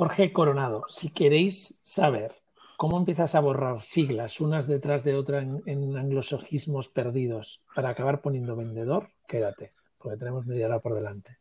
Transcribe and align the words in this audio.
Jorge 0.00 0.32
Coronado, 0.32 0.86
si 0.88 1.10
queréis 1.10 1.78
saber 1.82 2.32
cómo 2.78 2.96
empiezas 2.96 3.34
a 3.34 3.40
borrar 3.40 3.82
siglas 3.82 4.40
unas 4.40 4.66
detrás 4.66 5.04
de 5.04 5.14
otras 5.14 5.42
en, 5.44 5.62
en 5.66 5.94
anglosojismos 5.94 6.88
perdidos 6.88 7.62
para 7.74 7.90
acabar 7.90 8.22
poniendo 8.22 8.56
vendedor, 8.56 9.10
quédate, 9.28 9.74
porque 9.98 10.16
tenemos 10.16 10.46
media 10.46 10.68
hora 10.68 10.78
por 10.78 10.94
delante. 10.94 11.36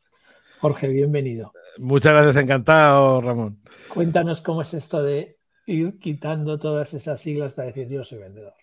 Jorge, 0.59 0.89
bienvenido. 0.89 1.53
Muchas 1.77 2.11
gracias, 2.11 2.35
encantado, 2.35 3.21
Ramón. 3.21 3.61
Cuéntanos 3.93 4.41
cómo 4.41 4.61
es 4.61 4.73
esto 4.73 5.01
de 5.01 5.37
ir 5.65 5.97
quitando 5.97 6.59
todas 6.59 6.93
esas 6.93 7.21
siglas 7.21 7.53
para 7.53 7.67
decir 7.67 7.87
yo 7.87 8.03
soy 8.03 8.19
vendedor. 8.19 8.55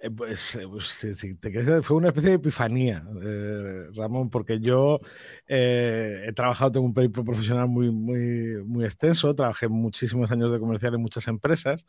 Eh, 0.00 0.10
pues, 0.10 0.56
eh, 0.56 0.66
pues 0.68 0.86
sí, 0.86 1.34
te 1.36 1.82
fue 1.82 1.96
una 1.96 2.08
especie 2.08 2.30
de 2.30 2.36
epifanía, 2.36 3.04
eh, 3.22 3.88
Ramón, 3.94 4.28
porque 4.28 4.60
yo 4.60 5.00
he 5.46 6.32
trabajado, 6.34 6.72
tengo 6.72 6.86
un 6.86 6.94
periplo 6.94 7.24
profesional 7.24 7.68
muy, 7.68 8.84
extenso, 8.84 9.34
trabajé 9.34 9.68
muchísimos 9.68 10.30
años 10.30 10.52
de 10.52 10.58
comercial 10.58 10.94
en 10.94 11.00
muchas 11.00 11.26
empresas, 11.28 11.84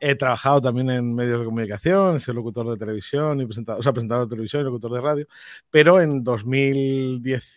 he 0.00 0.14
trabajado 0.14 0.62
también 0.62 0.90
en 0.90 1.14
medios 1.14 1.40
de 1.40 1.44
comunicación, 1.46 2.16
he 2.16 2.20
sido 2.20 2.34
locutor 2.34 2.70
de 2.70 2.76
televisión, 2.78 3.40
y 3.40 3.46
presentador, 3.46 3.80
o 3.80 3.82
sea, 3.82 3.92
presentador 3.92 4.26
de 4.26 4.30
televisión 4.30 4.62
y 4.62 4.64
locutor 4.64 4.92
de 4.92 5.00
radio, 5.00 5.26
pero 5.70 6.00
en 6.00 6.22
2010, 6.24 7.54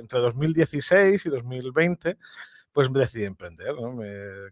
entre 0.00 0.18
2016 0.20 1.26
y 1.26 1.28
2020, 1.28 2.16
pues 2.72 2.92
decidí 2.92 3.24
emprender 3.24 3.74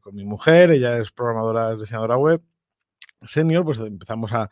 con 0.02 0.14
mi 0.14 0.24
mujer, 0.24 0.70
ella 0.72 0.98
es 0.98 1.10
programadora, 1.10 1.74
diseñadora 1.74 2.18
web, 2.18 2.42
senior, 3.26 3.64
pues 3.64 3.78
empezamos 3.78 4.32
a, 4.32 4.50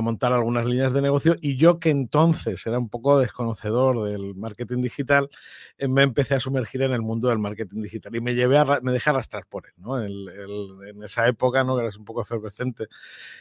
montar 0.00 0.32
algunas 0.32 0.66
líneas 0.66 0.92
de 0.92 1.00
negocio 1.00 1.36
y 1.40 1.56
yo 1.56 1.80
que 1.80 1.88
entonces 1.88 2.66
era 2.66 2.78
un 2.78 2.90
poco 2.90 3.18
desconocedor 3.18 4.04
del 4.04 4.34
marketing 4.34 4.82
digital, 4.82 5.30
eh, 5.78 5.88
me 5.88 6.02
empecé 6.02 6.34
a 6.34 6.40
sumergir 6.40 6.82
en 6.82 6.92
el 6.92 7.00
mundo 7.00 7.28
del 7.28 7.38
marketing 7.38 7.82
digital 7.82 8.14
y 8.14 8.20
me 8.20 8.34
llevé 8.34 8.58
a, 8.58 8.80
me 8.82 8.92
dejé 8.92 9.10
arrastrar 9.10 9.46
por 9.46 9.64
él, 9.66 10.28
en 10.86 11.02
esa 11.02 11.26
época, 11.26 11.64
¿no? 11.64 11.76
Que 11.76 11.86
era 11.86 11.96
un 11.96 12.04
poco 12.04 12.22
efervescente, 12.22 12.88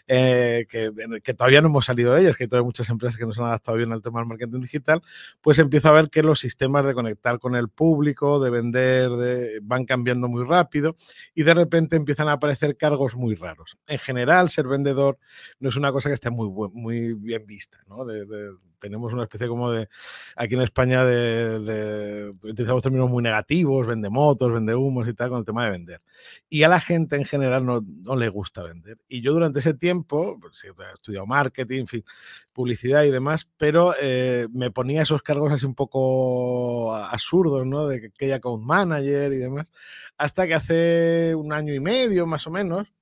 eh, 0.07 0.65
que, 0.69 1.33
todavía 1.33 1.61
no 1.61 1.67
hemos 1.67 1.85
salido 1.85 2.13
de 2.13 2.21
ellas, 2.21 2.35
que 2.35 2.47
todavía 2.47 2.63
hay 2.63 2.67
muchas 2.67 2.89
empresas 2.89 3.17
que 3.17 3.25
no 3.25 3.33
se 3.33 3.41
han 3.41 3.47
adaptado 3.47 3.77
bien 3.77 3.91
al 3.91 4.01
tema 4.01 4.19
del 4.19 4.29
marketing 4.29 4.61
digital, 4.61 5.01
pues 5.41 5.59
empiezo 5.59 5.89
a 5.89 5.91
ver 5.91 6.09
que 6.09 6.23
los 6.23 6.39
sistemas 6.39 6.85
de 6.85 6.93
conectar 6.93 7.39
con 7.39 7.55
el 7.55 7.69
público, 7.69 8.39
de 8.39 8.49
vender, 8.49 9.09
de, 9.11 9.59
van 9.61 9.85
cambiando 9.85 10.27
muy 10.27 10.45
rápido 10.45 10.95
y 11.33 11.43
de 11.43 11.53
repente 11.53 11.95
empiezan 11.95 12.29
a 12.29 12.33
aparecer 12.33 12.77
cargos 12.77 13.15
muy 13.15 13.35
raros. 13.35 13.77
En 13.87 13.99
general, 13.99 14.49
se 14.49 14.63
vendedor 14.67 15.17
no 15.59 15.69
es 15.69 15.75
una 15.75 15.91
cosa 15.91 16.09
que 16.09 16.15
esté 16.15 16.29
muy, 16.29 16.49
muy 16.73 17.13
bien 17.13 17.45
vista, 17.45 17.77
¿no? 17.87 18.05
tenemos 18.85 19.11
una 19.13 19.23
especie 19.23 19.47
como 19.47 19.71
de, 19.71 19.89
aquí 20.35 20.53
en 20.53 20.61
España, 20.61 21.03
de, 21.03 22.31
utilizamos 22.43 22.83
términos 22.83 23.09
muy 23.09 23.23
negativos, 23.23 23.87
vende 23.87 24.09
motos, 24.09 24.53
vende 24.53 24.75
humos 24.75 25.07
y 25.07 25.13
tal, 25.13 25.29
con 25.29 25.39
el 25.39 25.45
tema 25.45 25.65
de 25.65 25.71
vender. 25.71 26.01
Y 26.49 26.61
a 26.63 26.69
la 26.69 26.79
gente 26.79 27.15
en 27.15 27.25
general 27.25 27.65
no, 27.65 27.81
no 27.81 28.15
le 28.15 28.29
gusta 28.29 28.61
vender. 28.61 28.97
Y 29.07 29.21
yo 29.21 29.33
durante 29.33 29.59
ese 29.59 29.73
tiempo, 29.73 30.37
pues, 30.39 30.63
he 30.63 30.69
estudiado 30.93 31.25
marketing, 31.25 31.85
publicidad 32.53 33.03
y 33.03 33.11
demás, 33.11 33.49
pero 33.57 33.95
eh, 33.99 34.47
me 34.51 34.69
ponía 34.69 35.01
esos 35.01 35.23
cargos 35.23 35.51
así 35.51 35.65
un 35.65 35.75
poco 35.75 36.93
absurdos. 36.95 37.65
De 37.89 38.11
que 38.11 38.25
haya 38.25 38.35
account 38.35 38.63
manager 38.63 39.33
y 39.33 39.37
demás, 39.37 39.71
hasta 40.17 40.45
que 40.45 40.53
hace 40.53 41.35
un 41.35 41.51
año 41.51 41.73
y 41.73 41.79
medio 41.79 42.25
más 42.27 42.45
o 42.45 42.51
menos, 42.51 42.93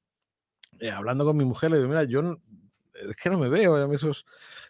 eh, 0.83 0.91
hablando 0.91 1.23
con 1.23 1.37
mi 1.37 1.45
mujer, 1.45 1.71
le 1.71 1.77
digo, 1.77 1.87
mira, 1.89 2.03
yo 2.03 2.21
es 2.93 3.15
que 3.15 3.29
no 3.29 3.39
me 3.39 3.49
veo, 3.49 3.75
a 3.75 3.87
mí 3.87 3.95
esos, 3.95 4.25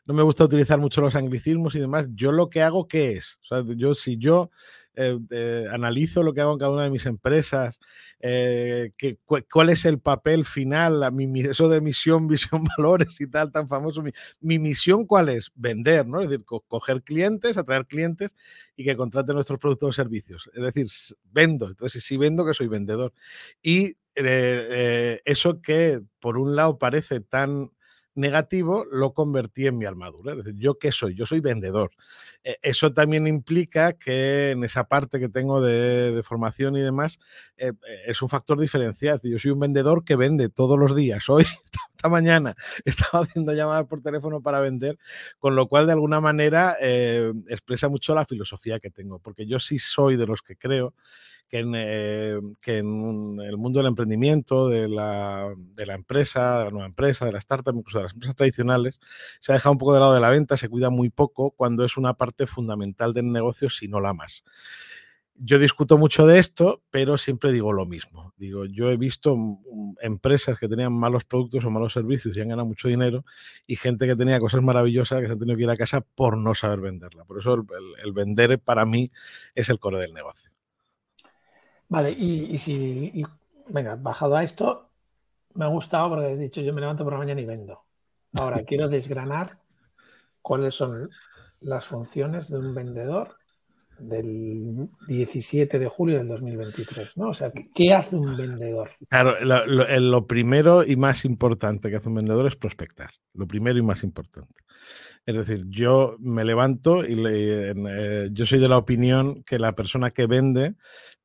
no 0.06 0.14
me 0.14 0.23
gusta 0.23 0.44
utilizar 0.44 0.80
mucho 0.80 1.02
los 1.02 1.16
anglicismos 1.16 1.75
y 1.75 1.80
demás. 1.80 2.08
Yo 2.14 2.31
lo 2.31 2.50
que 2.50 2.61
hago, 2.61 2.88
¿qué 2.88 3.14
es? 3.14 3.39
O 3.44 3.45
sea, 3.45 3.64
yo, 3.75 3.95
si 3.95 4.17
yo 4.17 4.50
eh, 4.95 5.17
eh, 5.30 5.67
analizo 5.72 6.23
lo 6.23 6.33
que 6.33 6.41
hago 6.41 6.53
en 6.53 6.59
cada 6.59 6.72
una 6.72 6.83
de 6.83 6.89
mis 6.89 7.05
empresas, 7.05 7.80
que, 8.19 9.17
cuál 9.52 9.69
es 9.69 9.85
el 9.85 10.00
papel 10.00 10.45
final, 10.45 11.02
la, 11.02 11.11
mi, 11.11 11.41
eso 11.41 11.67
de 11.67 11.81
misión, 11.81 12.27
visión, 12.30 12.63
valores 12.77 13.19
y 13.19 13.27
tal, 13.27 13.52
tan 13.52 13.67
famoso. 13.67 14.03
Mi, 14.39 14.59
misión, 14.59 15.05
¿cuál 15.05 15.29
es? 15.29 15.51
Vender, 15.56 16.07
¿no? 16.07 16.22
Es 16.22 16.29
decir, 16.29 16.45
coger 16.45 17.03
clientes, 17.03 17.57
atraer 17.57 17.85
clientes 17.85 18.35
y 18.75 18.84
que 18.84 18.95
contraten 18.95 19.35
nuestros 19.35 19.59
productos 19.59 19.90
o 19.90 19.94
servicios. 19.94 20.50
Es 20.53 20.63
decir, 20.63 20.88
vendo. 21.31 21.68
Entonces, 21.68 22.03
si 22.03 22.18
vendo, 22.18 22.45
que 22.45 22.53
soy 22.53 22.68
vendedor. 22.68 23.13
Y 23.62 23.97
eh, 24.16 24.68
eh, 24.69 25.22
eso 25.25 25.59
que 25.62 26.01
por 26.19 26.38
un 26.38 26.56
lado 26.56 26.78
parece 26.78 27.19
tan 27.19 27.72
negativo, 28.16 28.85
lo 28.91 29.13
convertí 29.13 29.68
en 29.68 29.78
mi 29.78 29.85
armadura. 29.85 30.35
¿yo 30.56 30.78
qué 30.78 30.91
soy? 30.91 31.16
Yo 31.16 31.25
soy 31.25 31.40
vendedor. 31.40 31.91
E, 32.44 32.57
eso 32.62 32.94
también 32.94 33.28
implica 33.28 33.94
que 33.94 34.51
en 34.51 34.63
esa 34.63 34.85
parte 34.85 35.19
que 35.19 35.29
tengo 35.29 35.62
de, 35.62 36.22
formación 36.24 36.75
y 36.75 36.81
demás, 36.81 37.19
eh, 37.57 37.74
es 38.06 38.22
un 38.22 38.29
factor 38.29 38.59
diferencial. 38.59 39.19
Yo 39.24 39.40
soy 39.40 39.51
un 39.51 39.59
vendedor 39.59 40.03
que 40.03 40.16
vende 40.16 40.50
todos 40.50 40.78
los 40.78 40.96
días. 40.96 41.28
Hoy, 41.29 41.46
esta 42.03 42.09
mañana, 42.09 42.53
estaba 42.86 43.24
haciendo 43.24 43.53
llamadas 43.53 43.88
por 43.88 44.02
teléfono 44.02 44.41
para 44.41 44.59
vender, 44.59 44.97
con 45.40 45.56
lo 45.56 45.68
cual 45.68 45.86
de 45.86 45.94
alguna 45.94 46.19
manera 46.19 46.75
expresa 47.47 47.88
mucho 47.88 48.14
la 48.14 48.25
filosofía 48.25 48.80
que 48.80 48.90
tengo, 48.90 49.19
porque 49.19 49.46
yo 49.46 49.58
sí 49.59 49.80
soy 49.80 50.18
de 50.18 50.28
los 50.28 50.42
que 50.42 50.58
creo 50.58 50.94
que 51.47 51.59
en, 51.59 51.74
eh, 51.75 52.40
que 52.59 52.80
en 52.80 53.40
el 53.40 53.58
mundo 53.58 53.80
del 53.80 53.88
emprendimiento, 53.88 54.68
de 54.68 54.90
la, 54.90 55.53
de 55.56 55.86
la, 55.86 55.94
empresa, 55.94 56.58
de 56.59 56.66
la 56.66 56.72
nueva 56.72 56.88
empresa, 56.88 57.25
de 57.25 57.31
la 57.31 57.40
startup, 57.40 57.75
incluso 57.75 58.00
de 58.00 58.06
las 58.06 58.13
empresas 58.13 58.36
tradicionales, 58.36 59.00
se 59.40 59.52
ha 59.52 59.56
dejado 59.56 59.72
un 59.72 59.78
poco 59.78 59.94
de 59.94 60.00
lado 60.00 60.13
de 60.13 60.19
la 60.19 60.31
venta, 60.31 60.58
se 60.58 60.68
cuida 60.68 60.90
muy 60.90 61.09
poco 61.09 61.52
cuando 61.52 61.86
es 61.86 61.96
una 61.96 62.16
parte 62.16 62.47
fundamental 62.47 63.13
del 63.13 63.31
negocio, 63.31 63.69
si 63.69 63.88
no 63.88 64.02
la 64.02 64.13
más. 64.13 64.44
Yo 65.35 65.57
discuto 65.59 65.97
mucho 65.97 66.27
de 66.27 66.39
esto, 66.39 66.83
pero 66.91 67.17
siempre 67.17 67.51
digo 67.51 67.73
lo 67.73 67.85
mismo. 67.85 68.33
Digo, 68.38 68.66
yo 68.66 68.91
he 68.91 68.97
visto 68.97 69.35
empresas 70.01 70.59
que 70.59 70.67
tenían 70.67 70.94
malos 70.94 71.25
productos 71.25 71.66
o 71.66 71.69
malos 71.69 71.94
servicios 71.94 72.38
y 72.38 72.41
han 72.41 72.49
ganado 72.49 72.67
mucho 72.67 72.88
dinero 72.88 73.25
y 73.66 73.75
gente 73.75 74.05
que 74.05 74.16
tenía 74.16 74.39
cosas 74.39 74.63
maravillosas 74.63 75.21
que 75.21 75.27
se 75.27 75.33
han 75.33 75.39
tenido 75.39 75.57
que 75.57 75.63
ir 75.63 75.69
a 75.69 75.77
casa 75.77 76.01
por 76.01 76.38
no 76.38 76.53
saber 76.53 76.81
venderla. 76.81 77.25
Por 77.25 77.39
eso 77.39 77.55
el, 77.55 77.66
el 78.03 78.13
vender 78.13 78.59
para 78.59 78.85
mí 78.85 79.09
es 79.55 79.69
el 79.69 79.79
core 79.79 79.99
del 79.99 80.13
negocio. 80.13 80.53
Vale, 81.94 82.09
y, 82.09 82.57
si, 82.57 83.23
venga, 83.69 83.95
bajado 83.95 84.35
a 84.35 84.44
esto, 84.44 84.89
me 85.53 85.65
ha 85.65 85.67
gustado 85.67 86.09
porque 86.09 86.25
has 86.25 86.39
dicho 86.39 86.59
yo 86.61 86.73
me 86.73 86.81
levanto 86.81 87.03
por 87.03 87.13
la 87.13 87.19
mañana 87.19 87.39
y 87.39 87.45
vendo. 87.45 87.83
Ahora 88.39 88.63
quiero 88.65 88.89
desgranar 88.89 89.59
cuáles 90.41 90.73
son 90.73 91.11
las 91.61 91.85
funciones 91.85 92.50
de 92.50 92.57
un 92.57 92.73
vendedor 92.73 93.38
del 94.00 94.90
17 95.08 95.80
de 95.80 95.88
julio 95.88 96.18
del 96.18 96.28
2023, 96.28 97.18
¿no? 97.18 97.30
O 97.30 97.34
sea, 97.34 97.52
¿qué 97.74 97.94
hace 97.94 98.16
un 98.16 98.36
vendedor? 98.36 98.92
Claro, 99.09 99.36
lo, 99.42 100.28
primero 100.28 100.84
y 100.84 100.96
más 100.96 101.26
importante 101.26 101.90
que 101.90 101.98
hace 101.98 102.09
un 102.09 102.16
vendedor 102.16 102.48
es 102.48 102.56
prospectar. 102.56 103.12
Lo 103.34 103.48
primero 103.48 103.80
y 103.80 103.81
más 103.81 104.04
importante. 104.04 104.54
Es 105.26 105.36
decir, 105.36 105.66
yo 105.70 106.18
me 106.20 106.44
levanto 106.44 107.06
y 107.06 107.22
eh, 107.26 108.30
yo 108.31 108.46
soy 108.46 108.59
de 108.59 108.70
la 108.70 108.78
opinión 108.78 109.44
que 109.44 109.59
la 109.59 109.74
persona 109.74 110.12
que 110.12 110.28
vende 110.28 110.75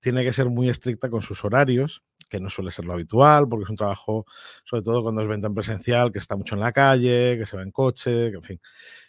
tiene 0.00 0.22
que 0.22 0.32
ser 0.32 0.46
muy 0.46 0.68
estricta 0.68 1.10
con 1.10 1.22
sus 1.22 1.44
horarios, 1.44 2.02
que 2.30 2.38
no 2.38 2.50
suele 2.50 2.70
ser 2.70 2.84
lo 2.84 2.92
habitual, 2.92 3.48
porque 3.48 3.64
es 3.64 3.70
un 3.70 3.76
trabajo, 3.76 4.26
sobre 4.64 4.82
todo 4.82 5.02
cuando 5.02 5.22
es 5.22 5.28
venta 5.28 5.48
en 5.48 5.54
presencial, 5.54 6.12
que 6.12 6.18
está 6.18 6.36
mucho 6.36 6.54
en 6.54 6.60
la 6.60 6.72
calle, 6.72 7.36
que 7.38 7.46
se 7.46 7.56
va 7.56 7.62
en 7.62 7.72
coche, 7.72 8.30
que 8.30 8.36
en 8.36 8.42
fin 8.42 8.60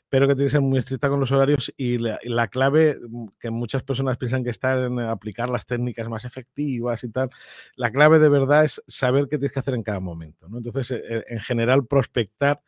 pero 0.10 0.28
que 0.28 0.36
tiene 0.36 0.48
que 0.48 0.52
ser 0.52 0.62
muy 0.62 0.80
estricta 0.80 1.10
con 1.10 1.20
los 1.20 1.32
horarios 1.32 1.72
y 1.78 1.98
la, 2.00 2.48
clave 2.48 2.98
mm, 3.00 3.28
que 3.40 3.50
muchas 3.52 3.84
personas 3.84 4.18
piensan 4.18 4.44
que 4.44 4.50
está 4.50 4.86
en 4.86 5.00
aplicar 5.00 5.50
las 5.50 5.66
técnicas 5.66 6.10
más 6.10 6.26
efectivas 6.26 7.04
y 7.04 7.10
tal, 7.10 7.30
la 7.76 7.92
clave 7.92 8.20
de 8.20 8.30
verdad 8.30 8.66
es 8.66 8.82
saber 8.88 9.28
qué 9.30 9.38
tienes 9.38 9.52
que 9.52 9.60
hacer 9.60 9.76
en 9.76 9.84
cada 9.84 10.00
momento. 10.00 10.48
Entonces, 10.48 10.92
e, 10.92 10.96
e, 10.98 11.24
en 11.28 11.40
general, 11.40 11.86
prospectar 11.86 12.62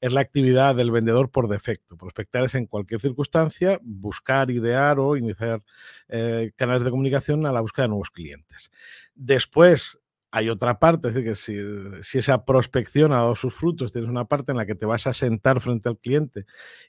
es 0.00 0.12
la 0.12 0.20
actividad 0.20 0.74
del 0.74 0.90
vendedor 0.90 1.30
por 1.30 1.48
defecto. 1.48 1.96
Prospectar 1.96 2.44
es 2.44 2.54
en 2.54 2.66
cualquier 2.66 3.00
circunstancia 3.00 3.80
buscar, 3.82 4.50
idear 4.50 4.98
o 4.98 5.16
iniciar 5.16 5.62
eh, 6.08 6.52
canales 6.56 6.84
de 6.84 6.90
comunicación 6.90 7.46
a 7.46 7.52
la 7.52 7.60
búsqueda 7.60 7.84
de 7.84 7.88
nuevos 7.88 8.10
clientes. 8.10 8.70
Después, 9.14 9.98
hay 10.30 10.50
otra 10.50 10.78
parte, 10.78 11.08
es 11.08 11.14
decir, 11.14 11.28
que 11.28 12.02
si, 12.02 12.18
esa 12.18 12.44
prospección 12.44 13.12
ha 13.12 13.16
dado 13.16 13.34
sus 13.34 13.54
frutos, 13.54 13.92
tienes 13.92 14.10
una 14.10 14.26
parte 14.26 14.52
en 14.52 14.58
la 14.58 14.66
que 14.66 14.74
te 14.74 14.84
vas 14.84 15.06
a 15.06 15.12
sentar 15.12 15.60
frente 15.60 15.88
al 15.88 15.98
cliente 15.98 16.44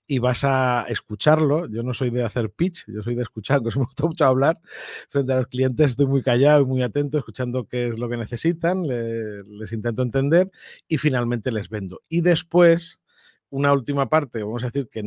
y 0.07 0.19
vas 0.19 0.43
a 0.43 0.85
escucharlo. 0.89 1.67
Yo 1.69 1.83
no 1.83 1.93
soy 1.93 2.09
de 2.09 2.23
hacer 2.23 2.49
pitch, 2.51 2.85
yo 2.87 3.01
soy 3.01 3.15
de 3.15 3.23
escuchar, 3.23 3.61
que 3.63 3.69
me 3.77 3.85
gusta 3.85 4.05
mucho 4.05 4.25
hablar. 4.25 4.59
Frente 5.09 5.33
a 5.33 5.37
los 5.37 5.47
clientes 5.47 5.91
estoy 5.91 6.07
muy 6.07 6.21
callado 6.21 6.61
y 6.61 6.65
muy 6.65 6.83
atento, 6.83 7.17
escuchando 7.17 7.65
qué 7.65 7.87
es 7.87 7.99
lo 7.99 8.09
que 8.09 8.17
necesitan, 8.17 8.87
les 8.87 9.71
intento 9.71 10.01
entender 10.01 10.51
y 10.87 10.97
finalmente 10.97 11.51
les 11.51 11.69
vendo. 11.69 12.01
Y 12.09 12.21
después 12.21 12.99
una 13.49 13.73
última 13.73 14.09
parte, 14.09 14.43
vamos 14.43 14.63
a 14.63 14.67
decir 14.67 14.89
que, 14.89 15.01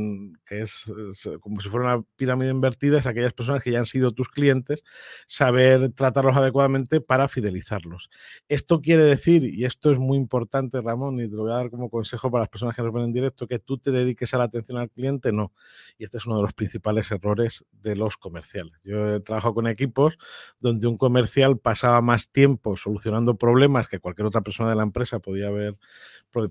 es, 0.51 0.93
como 1.41 1.61
si 1.61 1.69
fuera 1.69 1.95
una 1.95 2.05
pirámide 2.17 2.51
invertida, 2.51 2.99
es 2.99 3.07
aquellas 3.07 3.33
personas 3.33 3.63
que 3.63 3.71
ya 3.71 3.79
han 3.79 3.87
sido 3.87 4.13
tus 4.13 4.29
clientes, 4.29 4.83
saber 5.27 5.91
tratarlos 5.93 6.37
adecuadamente 6.37 7.01
para 7.01 7.29
fidelizarlos. 7.29 8.11
Esto 8.49 8.81
quiere 8.81 9.05
decir, 9.05 9.45
y 9.45 9.65
esto 9.65 9.93
es 9.93 9.99
muy 9.99 10.19
importante, 10.19 10.81
Ramón, 10.81 11.21
y 11.21 11.29
te 11.29 11.37
lo 11.37 11.43
voy 11.43 11.53
a 11.53 11.57
dar 11.57 11.71
como 11.71 11.89
consejo 11.89 12.31
para 12.31 12.43
las 12.43 12.49
personas 12.49 12.75
que 12.75 12.83
nos 12.83 12.93
ven 12.93 13.05
en 13.05 13.13
directo, 13.13 13.47
que 13.47 13.59
tú 13.59 13.79
te 13.79 13.91
dediques 13.91 14.35
a 14.35 14.39
la 14.39 14.45
atención 14.45 14.79
al 14.79 14.91
cliente, 14.91 15.33
no. 15.33 15.53
Y 15.99 16.05
este 16.05 16.19
es 16.19 16.27
uno 16.27 16.37
de 16.37 16.43
los 16.43 16.53
principales 16.53 17.11
errores 17.11 17.65
de 17.71 17.97
los 17.97 18.17
comerciales. 18.17 18.73
Yo 18.85 19.15
he 19.15 19.21
trabajado 19.21 19.55
con 19.55 19.67
equipos 19.67 20.17
donde 20.59 20.87
un 20.87 20.97
comercial 20.97 21.59
pasaba 21.59 22.01
más 22.01 22.31
tiempo 22.31 22.77
solucionando 22.77 23.37
problemas 23.37 23.89
que 23.89 24.01
cualquier 24.01 24.27
otra 24.27 24.41
persona 24.41 24.71
de 24.71 24.77
la 24.77 24.83
empresa 24.83 25.19
podía 25.21 25.51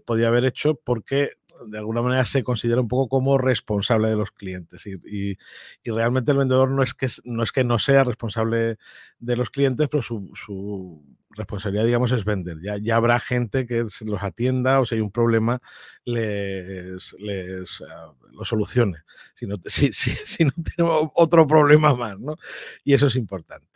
podía 0.06 0.28
haber 0.28 0.46
hecho 0.46 0.76
porque 0.76 1.32
de 1.68 1.78
alguna 1.78 2.02
manera 2.02 2.26
se 2.26 2.44
considera 2.44 2.82
un 2.82 2.88
poco 2.88 3.08
como 3.08 3.38
responsable 3.38 4.10
de 4.10 4.16
los 4.16 4.32
clientes 4.32 4.86
y, 4.86 5.38
realmente 5.86 6.32
el 6.32 6.38
vendedor 6.38 6.72
no 6.72 6.84
es, 6.84 6.94
que, 6.94 7.08
no 7.26 7.44
es 7.44 7.52
que 7.52 7.64
no 7.64 7.80
sea 7.80 8.04
responsable 8.04 8.78
de 9.20 9.36
los 9.36 9.50
clientes, 9.50 9.88
pero 9.90 10.04
su, 10.04 11.04
responsabilidad, 11.32 11.86
digamos, 11.86 12.12
es 12.12 12.26
vender. 12.26 12.58
Ya, 12.62 12.78
ya 12.78 12.98
habrá 12.98 13.18
gente 13.20 13.66
que 13.66 13.86
los 14.02 14.24
atienda 14.24 14.82
o 14.82 14.86
si 14.86 14.96
hay 14.96 15.02
un 15.02 15.12
problema, 15.12 15.62
les, 16.04 17.14
les 17.20 17.82
ah, 17.90 18.14
lo 18.32 18.44
solucione. 18.44 18.98
Si 19.34 19.48
no, 19.48 19.56
si, 19.66 19.94
si, 19.94 20.44
no 20.44 20.52
tenemos 20.64 21.10
otro 21.16 21.48
problema 21.48 21.94
más, 21.94 22.20
¿no? 22.20 22.36
Y 22.84 22.94
eso 22.94 23.08
es 23.08 23.16
importante. 23.16 23.68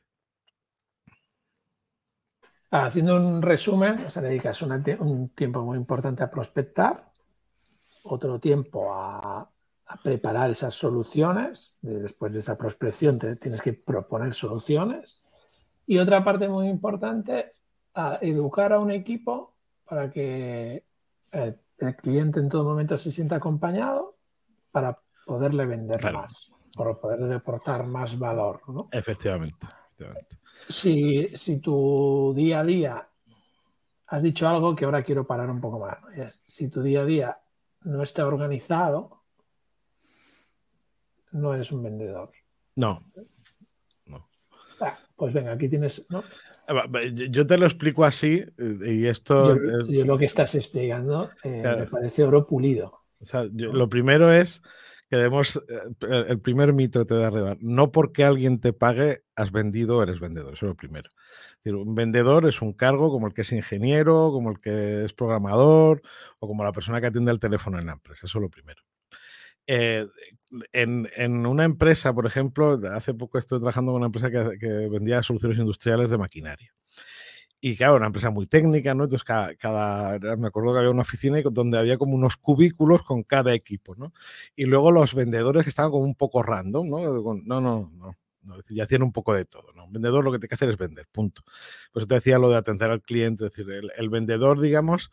Haciendo 2.71 3.15
un 3.15 3.41
resumen, 3.41 4.09
se 4.09 4.21
dedicas 4.21 4.61
un 4.61 5.29
tiempo 5.29 5.63
muy 5.63 5.77
importante 5.77 6.23
a 6.23 6.29
prospectar, 6.29 7.09
otro 8.06 8.40
tiempo 8.40 8.94
a, 8.94 9.50
preparar 10.04 10.50
esas 10.50 10.74
soluciones. 10.74 11.78
después 11.81 12.34
de 12.34 12.40
esa 12.40 12.57
prospección 12.57 13.19
te, 13.19 13.36
tienes 13.36 13.62
que 13.62 13.74
proponer 13.74 14.34
soluciones. 14.34 15.22
Y 15.86 16.00
otra 16.00 16.24
parte 16.24 16.48
muy 16.48 16.68
importante, 16.68 17.52
a 17.94 18.18
educar 18.22 18.74
a 18.74 18.80
un 18.80 18.92
equipo 18.92 19.54
para 19.88 20.10
que 20.10 20.84
eh, 21.31 21.56
el 21.78 21.96
cliente 21.96 22.40
en 22.40 22.50
todo 22.50 22.63
momento 22.63 22.98
se 22.98 23.12
sienta 23.12 23.36
acompañado 23.36 24.18
para 24.72 25.00
poderle 25.25 25.66
vender 25.66 26.12
más, 26.12 26.52
para 26.75 26.96
poderle 26.96 27.36
aportar 27.36 27.86
más 27.86 28.18
valor. 28.18 28.62
Efectivamente. 28.92 29.68
Si, 30.68 31.30
si, 31.36 31.62
tu 31.62 32.34
día 32.36 32.62
a 32.62 32.63
día 32.63 33.10
has 34.07 34.22
dicho 34.24 34.48
algo 34.48 34.75
que 34.75 34.86
ahora 34.86 35.04
quiero 35.04 35.25
parar 35.25 35.50
un 35.50 35.62
poco 35.62 35.80
más, 35.80 35.98
si 36.46 36.69
tu 36.69 36.81
día 36.81 37.02
a 37.02 37.06
día 37.06 37.40
no 37.85 38.03
está 38.03 38.27
organizado, 38.27 39.23
no 41.31 41.53
eres 41.53 41.71
un 41.71 41.83
vendedor. 41.83 42.31
No. 42.75 43.03
Ah, 44.81 44.97
pues 45.15 45.33
venga, 45.33 45.53
aquí 45.53 45.69
tienes. 45.69 46.05
Eh, 46.09 47.29
yo 47.29 47.47
te 47.47 47.57
lo 47.57 47.65
explico 47.65 48.03
así 48.03 48.43
eh, 48.57 48.93
y 48.93 49.05
esto. 49.05 49.55
Yo, 49.87 50.03
lo 50.03 50.17
que 50.17 50.25
estás 50.25 50.55
explicando 50.55 51.29
eh, 51.43 51.63
me 51.63 51.87
parece 51.87 52.23
oro 52.23 52.45
pulido. 52.45 53.05
lo 53.53 53.89
primero 53.89 54.31
es 54.31 54.61
que 55.10 55.18
debemos. 55.18 55.62
El 56.02 56.40
primer 56.40 56.74
mito 56.74 57.06
te 57.06 57.13
voy 57.13 57.24
a. 57.24 57.57
No 57.60 57.92
porque 57.92 58.24
alguien 58.24 58.60
te 58.60 58.74
pague, 58.74 59.24
has 59.36 59.52
vendido, 59.52 60.02
eres 60.04 60.19
vendedor. 60.19 60.54
Eso 60.54 60.66
es 60.66 60.69
lo 60.69 60.75
primero 60.75 61.10
un 61.74 61.96
vendedor 61.96 62.46
es 62.48 62.62
un 62.62 62.74
cargo 62.74 63.10
como 63.10 63.28
el 63.28 63.34
que 63.34 63.42
es 63.42 63.52
ingeniero, 63.52 64.31
como 64.31 64.52
el 64.52 64.60
que 64.60 65.06
es 65.06 65.13
programador 65.13 66.02
o 66.40 66.48
como 66.48 66.63
la 66.63 66.72
persona 66.72 67.02
que 67.02 67.07
atiende 67.07 67.31
el 67.31 67.40
teléfono 67.40 67.80
en 67.80 67.88
la 67.88 67.94
empresa. 67.94 68.28
Eso 68.28 68.38
es 68.38 68.42
lo 68.42 68.50
primero. 68.50 68.81
Eh, 69.68 70.06
en, 70.74 71.46
una 71.46 71.63
empresa, 71.63 72.13
por 72.13 72.28
ejemplo, 72.28 72.80
hace 72.92 73.16
poco 73.16 73.40
estuve 73.40 73.60
trabajando 73.60 73.92
con 73.92 74.02
una 74.02 74.07
empresa 74.07 74.30
que, 74.30 74.90
vendía 74.90 75.24
soluciones 75.24 75.57
industriales 75.57 76.10
de 76.12 76.18
maquinaria. 76.18 76.75
Y 77.62 77.75
claro, 77.75 77.96
una 77.96 78.07
empresa 78.07 78.30
muy 78.30 78.46
técnica, 78.48 78.94
¿no? 78.94 79.06
Entonces, 79.06 79.24
cada, 79.24 80.19
me 80.38 80.48
acuerdo 80.48 80.74
que 80.74 80.80
había 80.80 80.92
una 80.92 81.02
oficina 81.02 81.42
donde 81.52 81.80
había 81.80 81.98
como 81.98 82.13
unos 82.13 82.38
cubículos 82.38 83.04
con 83.04 83.24
cada 83.24 83.54
equipo, 83.54 83.96
¿no? 83.96 84.13
Y 84.56 84.66
luego 84.66 84.92
los 84.92 85.16
vendedores 85.16 85.63
que 85.63 85.69
estaban 85.69 85.92
como 85.92 86.04
un 86.04 86.16
poco 86.16 86.44
random, 86.44 86.88
¿no? 86.88 87.00
No, 87.44 87.62
no, 87.62 87.92
no 87.92 88.16
ya 88.69 88.86
tiene 88.86 89.04
un 89.04 89.12
poco 89.12 89.34
de 89.34 89.46
todo. 89.46 89.72
¿no? 89.75 89.86
Un 89.86 89.94
vendedor 89.94 90.24
lo 90.24 90.31
que 90.31 90.40
tiene 90.40 90.50
que 90.50 90.56
hacer 90.56 90.69
es 90.69 90.78
vender, 90.78 91.07
punto. 91.12 91.44
Por 91.92 92.02
eso 92.02 92.07
te 92.07 92.16
decía 92.16 92.40
lo 92.40 92.50
de 92.50 92.57
atender 92.57 92.90
al 92.92 93.02
cliente, 93.02 93.46
es 93.46 93.52
decir, 93.52 93.68
el, 93.96 94.10
vendedor, 94.10 94.60
digamos, 94.60 95.12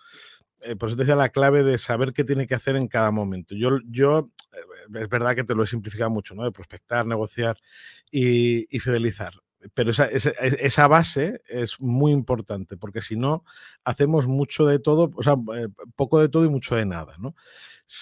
eh, 0.60 0.76
por 0.76 0.88
eso 0.88 0.96
te 0.96 1.04
decía 1.04 1.16
la 1.16 1.30
clave 1.30 1.62
de 1.62 1.78
saber 1.78 2.12
qué 2.12 2.24
tiene 2.24 2.46
que 2.46 2.54
hacer 2.54 2.76
en 2.76 2.88
cada 2.88 3.10
momento. 3.10 3.54
Yo, 3.54 3.78
yo 3.88 4.28
eh, 4.52 5.00
es 5.00 5.08
verdad 5.08 5.34
que 5.34 5.44
te 5.44 5.54
lo 5.54 5.64
he 5.64 5.66
simplificado 5.66 6.10
mucho, 6.10 6.34
¿no? 6.34 6.44
De 6.44 6.52
prospectar, 6.52 7.06
negociar 7.06 7.58
y, 8.10 8.66
fidelizar 8.78 9.32
pero 9.74 9.90
esa, 9.90 10.06
esa, 10.06 10.88
base 10.88 11.42
es 11.46 11.80
muy 11.80 12.12
importante, 12.12 12.76
porque 12.76 13.02
si 13.02 13.16
no, 13.16 13.44
hacemos 13.84 14.26
mucho 14.26 14.66
de 14.66 14.78
todo, 14.78 15.10
o 15.14 15.22
sea, 15.22 15.34
eh, 15.56 15.68
poco 15.96 16.20
de 16.20 16.28
todo 16.28 16.44
y 16.44 16.48
mucho 16.48 16.74
de 16.74 16.86
nada, 16.86 17.14
¿no? 17.18 17.34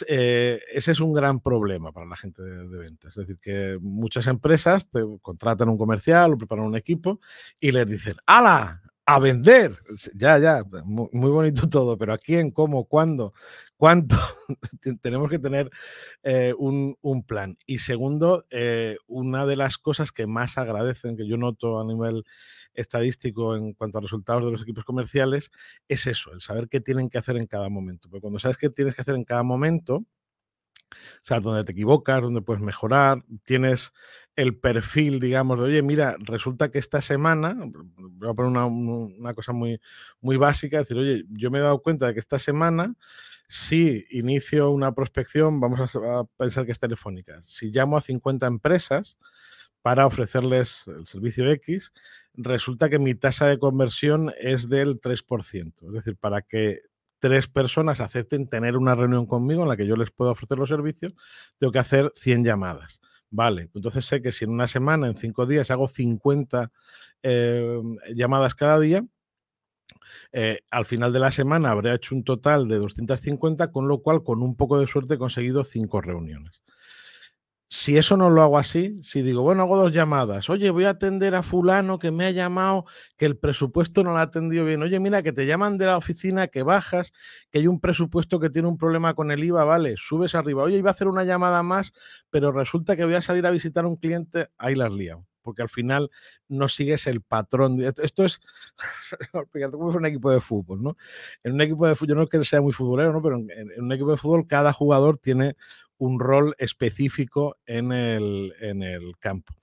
Eh, 0.07 0.61
ese 0.73 0.93
es 0.93 1.01
un 1.01 1.13
gran 1.13 1.41
problema 1.41 1.93
para 1.93 2.07
la 2.07 2.17
gente 2.17 2.43
de, 2.43 2.65
ventas. 2.65 3.17
Es 3.17 3.27
decir, 3.27 3.39
que 3.41 3.79
muchas 3.81 4.27
empresas 4.27 4.89
te 4.89 5.01
contratan 5.21 5.69
un 5.69 5.79
comercial 5.79 6.33
o 6.33 6.39
preparan 6.39 6.67
un 6.67 6.77
equipo 6.77 7.21
y 7.59 7.73
les 7.73 7.87
dicen, 7.89 8.15
¡Hala! 8.27 8.83
A 9.07 9.19
vender. 9.19 9.77
Ya, 10.15 10.39
ya, 10.39 10.63
muy, 10.85 11.31
bonito 11.31 11.69
todo, 11.69 11.99
pero 11.99 12.13
¿a 12.13 12.19
quién, 12.19 12.53
cómo, 12.53 12.85
cuándo, 12.85 13.33
cuánto? 13.81 14.15
Tenemos 15.03 15.31
que 15.31 15.39
tener 15.39 15.71
eh, 16.23 16.55
un, 16.59 17.25
plan. 17.27 17.57
Y 17.67 17.79
segundo, 17.79 18.45
eh, 18.51 18.99
una 19.07 19.47
de 19.47 19.57
las 19.57 19.79
cosas 19.79 20.13
que 20.13 20.27
más 20.27 20.59
agradecen, 20.59 21.17
que 21.17 21.27
yo 21.27 21.39
noto 21.39 21.81
a 21.81 21.85
nivel 21.85 22.25
estadístico 22.75 23.57
en 23.57 23.73
cuanto 23.73 23.99
a 23.99 24.03
resultados 24.03 24.45
de 24.45 24.53
los 24.53 24.63
equipos 24.63 24.85
comerciales 24.85 25.51
es 25.89 26.07
eso, 26.07 26.33
el 26.33 26.43
saber 26.43 26.69
qué 26.69 26.81
tienen 26.81 27.09
que 27.09 27.17
hacer 27.17 27.39
en 27.39 27.47
cada 27.47 27.71
momento. 27.71 28.11
Porque 28.11 28.21
cuando 28.21 28.39
sabes 28.39 28.59
qué 28.59 28.69
tienes 28.69 28.95
que 28.95 29.01
hacer 29.01 29.15
en 29.15 29.25
cada 29.25 29.43
momento, 29.43 30.05
sabes 31.23 31.43
dónde 31.43 31.65
te 31.65 31.73
equivocas, 31.73 32.21
dónde 32.21 32.43
puedes 32.43 32.63
mejorar, 32.63 33.25
tienes 33.45 33.93
el 34.37 34.59
perfil, 34.59 35.21
digamos, 35.21 35.59
de, 35.59 35.65
oye, 35.65 35.83
mira, 35.83 36.17
resulta 36.21 36.71
que 36.71 36.79
esta 36.79 37.01
semana, 37.01 37.57
voy 37.97 38.29
a 38.29 38.35
poner 38.35 38.51
una, 38.51 39.35
cosa 39.35 39.53
muy, 39.53 39.81
muy 40.21 40.37
básica, 40.37 40.79
decir, 40.79 40.99
oye, 40.99 41.25
yo 41.31 41.51
me 41.51 41.59
he 41.59 41.63
dado 41.63 41.81
cuenta 41.81 42.07
de 42.07 42.15
que 42.15 42.21
esta 42.21 42.39
semana, 42.39 42.95
si 43.53 44.07
inicio 44.11 44.71
una 44.71 44.93
prospección, 44.93 45.59
vamos 45.59 45.97
a, 45.97 46.23
pensar 46.37 46.67
que 46.67 46.71
es 46.71 46.79
telefónica. 46.79 47.43
Si 47.43 47.73
llamo 47.73 47.97
a 47.97 48.01
50 48.01 48.47
empresas, 48.47 49.19
para 49.83 50.07
ofrecerles 50.07 50.85
el 50.87 51.05
servicio 51.09 51.51
X, 51.51 51.93
resulta 52.35 52.89
que 52.89 53.01
mi 53.01 53.17
tasa 53.17 53.49
de 53.49 53.59
conversión 53.59 54.33
es 54.39 54.69
del 54.69 55.01
3%. 55.01 55.87
Es 55.89 55.93
decir, 55.93 56.17
para 56.17 56.43
que 56.43 56.83
tres 57.19 57.49
personas 57.49 57.99
acepten 58.01 58.49
tener 58.49 58.77
una 58.77 58.95
reunión 58.95 59.27
conmigo 59.27 59.65
en 59.65 59.69
la 59.69 59.77
que 59.77 59.87
yo 59.87 59.97
les 59.97 60.13
pueda 60.13 60.31
ofrecer 60.31 60.57
los 60.57 60.69
servicios, 60.69 61.15
tengo 61.59 61.73
que 61.73 61.81
hacer 61.81 62.13
100 62.15 62.45
llamadas. 62.45 63.01
Vale, 63.31 63.69
entonces 63.75 64.05
sé 64.05 64.23
que 64.23 64.31
si 64.31 64.45
en 64.45 64.53
una 64.53 64.69
semana, 64.69 65.09
en 65.09 65.17
cinco 65.17 65.45
días, 65.47 65.73
hago 65.73 65.89
50 65.89 66.71
eh, 67.25 67.81
llamadas 68.15 68.55
cada 68.55 68.79
día, 68.79 69.05
eh, 70.33 70.61
al 70.71 70.87
final 70.87 71.13
de 71.13 71.21
la 71.21 71.33
semana 71.33 71.71
habré 71.71 71.95
hecho 71.95 72.15
un 72.15 72.25
total 72.25 72.69
de 72.69 72.77
250, 72.77 73.71
con 73.73 73.89
lo 73.89 73.99
cual, 74.03 74.23
con 74.23 74.43
un 74.43 74.57
poco 74.57 74.79
de 74.79 74.87
suerte, 74.87 75.15
he 75.15 75.19
conseguido 75.19 75.65
cinco 75.65 76.01
reuniones. 76.01 76.61
Si 77.73 77.97
eso 77.97 78.17
no 78.17 78.31
lo 78.31 78.43
hago 78.43 78.59
así, 78.59 79.01
si 79.05 79.23
digo, 79.23 79.43
bueno, 79.43 79.63
hago 79.63 79.77
dos 79.77 79.93
llamadas, 79.93 80.51
oye, 80.51 80.71
voy 80.71 80.87
a 80.87 80.91
atender 80.91 81.37
a 81.37 81.45
fulano 81.45 82.01
que 82.01 82.11
me 82.11 82.25
ha 82.25 82.33
llamado, 82.33 82.85
que 83.17 83.27
el 83.27 83.39
presupuesto 83.39 84.03
no 84.03 84.11
lo 84.11 84.17
ha 84.17 84.23
atendido 84.23 84.65
bien, 84.65 84.83
oye, 84.83 84.99
mira, 84.99 85.23
que 85.23 85.33
te 85.33 85.47
llaman 85.47 85.79
de 85.79 85.87
la 85.87 85.97
oficina, 85.97 86.49
que 86.49 86.65
bajas, 86.65 87.13
que 87.53 87.61
hay 87.61 87.69
un 87.69 87.79
presupuesto 87.79 88.41
que 88.41 88.51
tiene 88.51 88.67
un 88.67 88.77
problema 88.77 89.15
con 89.15 89.31
el 89.31 89.45
IVA, 89.45 89.65
vale, 89.65 89.95
subes 89.99 90.35
arriba, 90.35 90.65
oye, 90.65 90.79
iba 90.79 90.91
a 90.91 90.95
hacer 90.95 91.07
una 91.07 91.23
llamada 91.23 91.63
más, 91.63 91.93
pero 92.29 92.51
resulta 92.51 92.97
que 92.97 93.05
voy 93.05 93.15
a 93.15 93.23
salir 93.23 93.47
a 93.47 93.53
visitar 93.53 93.85
a 93.85 93.89
un 93.89 93.97
cliente, 93.97 94.49
ahí 94.59 94.75
las 94.75 94.91
liado 94.91 95.30
porque 95.51 95.63
al 95.63 95.69
final 95.69 96.13
no 96.47 96.69
sigues 96.69 97.09
el 97.09 97.23
patrón. 97.23 97.83
Esto 97.83 98.25
es 98.25 98.41
como 99.73 99.89
un 99.89 100.07
equipo 100.07 100.31
de 100.31 100.41
fútbol, 100.41 100.81
¿no? 100.81 100.97
En 101.43 101.55
un 101.55 101.61
equipo 101.61 101.89
de 101.89 101.97
fútbol, 101.97 102.09
yo 102.11 102.15
no 102.15 102.23
es 102.23 102.29
que 102.29 102.45
sea 102.45 102.61
muy 102.61 102.73
futbolero, 102.73 103.13
¿no? 103.13 103.21
Pero 103.21 103.35
en, 103.37 103.83
un 103.83 103.91
equipo 103.91 104.13
de 104.13 104.17
fútbol 104.17 104.47
cada 104.47 104.73
jugador 104.73 105.19
tiene 105.19 105.57
un 105.99 106.21
rol 106.21 106.55
específico 106.59 107.59
en 107.67 107.91
el, 107.91 108.53
campo. 109.19 109.55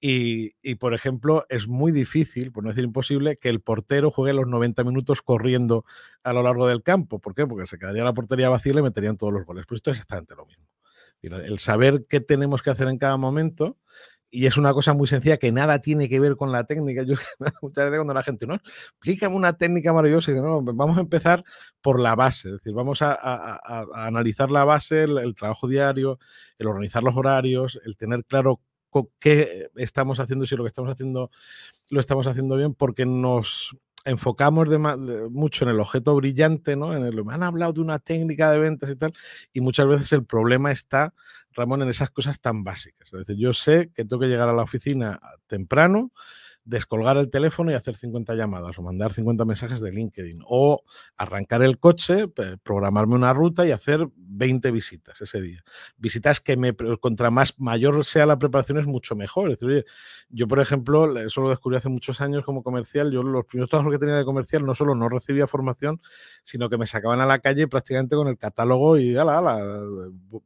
Y, 0.00 0.74
por 0.76 0.94
ejemplo, 0.94 1.46
es 1.48 1.66
muy 1.66 1.90
difícil, 1.90 2.52
por 2.52 2.62
no 2.62 2.68
decir 2.68 2.84
imposible, 2.84 3.34
que 3.34 3.48
el 3.48 3.60
portero 3.60 4.12
juegue 4.12 4.34
los 4.34 4.46
90 4.46 4.84
minutos 4.84 5.20
corriendo 5.20 5.84
a 6.22 6.32
lo 6.32 6.44
largo 6.44 6.68
del 6.68 6.84
campo. 6.84 7.18
¿Por 7.18 7.34
qué? 7.34 7.44
Porque 7.44 7.66
se 7.66 7.76
quedaría 7.76 8.04
la 8.04 8.14
portería 8.14 8.50
vacía 8.50 8.70
y 8.70 8.76
le 8.76 8.82
meterían 8.82 9.16
todos 9.16 9.32
los 9.32 9.44
goles. 9.44 9.64
Pues 9.66 9.78
esto 9.78 9.90
es 9.90 9.96
exactamente 9.96 10.36
lo 10.36 10.46
mismo. 10.46 10.64
El 11.22 11.58
saber 11.58 12.06
qué 12.08 12.20
tenemos 12.20 12.62
que 12.62 12.70
hacer 12.70 12.86
en 12.88 12.98
cada 12.98 13.16
momento 13.16 13.78
y 14.34 14.46
es 14.46 14.56
una 14.56 14.74
cosa 14.74 14.92
muy 14.94 15.06
sencilla 15.06 15.36
que 15.36 15.52
nada 15.52 15.78
tiene 15.78 16.08
que 16.08 16.18
ver 16.18 16.34
con 16.34 16.50
la 16.50 16.64
técnica. 16.64 17.04
Yo 17.04 17.14
muchas 17.62 17.84
veces 17.84 17.98
cuando 17.98 18.14
la 18.14 18.24
gente, 18.24 18.46
no, 18.48 18.56
explícame 18.56 19.36
una 19.36 19.56
técnica 19.56 19.92
maravillosa, 19.92 20.32
y 20.32 20.34
no, 20.34 20.60
vamos 20.60 20.98
a 20.98 21.00
empezar 21.00 21.44
por 21.80 22.00
la 22.00 22.16
base, 22.16 22.48
es 22.48 22.54
decir, 22.54 22.72
vamos 22.74 23.00
a, 23.00 23.60
analizar 23.94 24.50
la 24.50 24.64
base, 24.64 25.04
el, 25.04 25.34
trabajo 25.36 25.68
diario, 25.68 26.18
el 26.58 26.66
organizar 26.66 27.04
los 27.04 27.16
horarios, 27.16 27.78
el 27.84 27.96
tener 27.96 28.24
claro 28.24 28.60
qué 29.20 29.68
estamos 29.76 30.18
haciendo, 30.18 30.46
si 30.46 30.56
lo 30.56 30.64
que 30.64 30.68
estamos 30.68 30.90
haciendo 30.90 31.30
lo 31.90 32.00
estamos 32.00 32.26
haciendo 32.26 32.56
bien, 32.56 32.74
porque 32.74 33.06
nos 33.06 33.76
enfocamos 34.04 34.68
mucho 35.30 35.64
en 35.64 35.70
el 35.70 35.80
objeto 35.80 36.14
brillante, 36.16 36.76
¿no? 36.76 36.92
En 36.94 37.04
el, 37.04 37.24
me 37.24 37.34
han 37.34 37.42
hablado 37.42 37.72
de 37.72 37.80
una 37.80 37.98
técnica 38.00 38.50
de 38.50 38.58
ventas 38.58 38.90
y 38.90 38.96
tal, 38.96 39.12
y 39.52 39.60
muchas 39.60 39.86
veces 39.86 40.12
el 40.12 40.24
problema 40.24 40.72
está, 40.72 41.14
Ramón, 41.54 41.82
en 41.82 41.88
esas 41.88 42.10
cosas 42.10 42.40
tan 42.40 42.64
básicas. 42.64 43.12
Es 43.12 43.26
decir, 43.26 43.36
yo 43.36 43.52
sé 43.52 43.90
que 43.94 44.04
tengo 44.04 44.20
que 44.20 44.28
llegar 44.28 44.48
a 44.48 44.52
la 44.52 44.62
oficina 44.62 45.20
temprano, 45.46 46.12
descolgar 46.64 47.16
el 47.18 47.30
teléfono 47.30 47.70
y 47.70 47.74
hacer 47.74 47.96
50 47.96 48.34
llamadas 48.34 48.78
o 48.78 48.82
mandar 48.82 49.12
50 49.12 49.44
mensajes 49.44 49.80
de 49.80 49.92
LinkedIn 49.92 50.40
o 50.46 50.82
arrancar 51.16 51.62
el 51.62 51.78
coche, 51.78 52.26
programarme 52.62 53.14
una 53.14 53.32
ruta 53.32 53.66
y 53.66 53.70
hacer 53.70 54.08
20 54.36 54.70
visitas 54.70 55.20
ese 55.20 55.40
día. 55.40 55.64
Visitas 55.96 56.40
que 56.40 56.56
me 56.56 56.74
contra 57.00 57.30
más 57.30 57.58
mayor 57.58 58.04
sea 58.04 58.26
la 58.26 58.38
preparación 58.38 58.78
es 58.78 58.86
mucho 58.86 59.14
mejor. 59.14 59.56
Yo 60.28 60.48
por 60.48 60.60
ejemplo, 60.60 61.18
eso 61.18 61.40
lo 61.40 61.50
descubrí 61.50 61.76
hace 61.76 61.88
muchos 61.88 62.20
años 62.20 62.44
como 62.44 62.62
comercial, 62.62 63.12
yo 63.12 63.22
los 63.22 63.44
primeros 63.44 63.70
trabajos 63.70 63.92
que 63.92 63.98
tenía 63.98 64.16
de 64.16 64.24
comercial 64.24 64.64
no 64.64 64.74
solo 64.74 64.94
no 64.94 65.08
recibía 65.08 65.46
formación, 65.46 66.00
sino 66.42 66.68
que 66.68 66.78
me 66.78 66.86
sacaban 66.86 67.20
a 67.20 67.26
la 67.26 67.38
calle 67.38 67.68
prácticamente 67.68 68.16
con 68.16 68.28
el 68.28 68.36
catálogo 68.36 68.98
y 68.98 69.16
ala, 69.16 69.38
ala, 69.38 69.82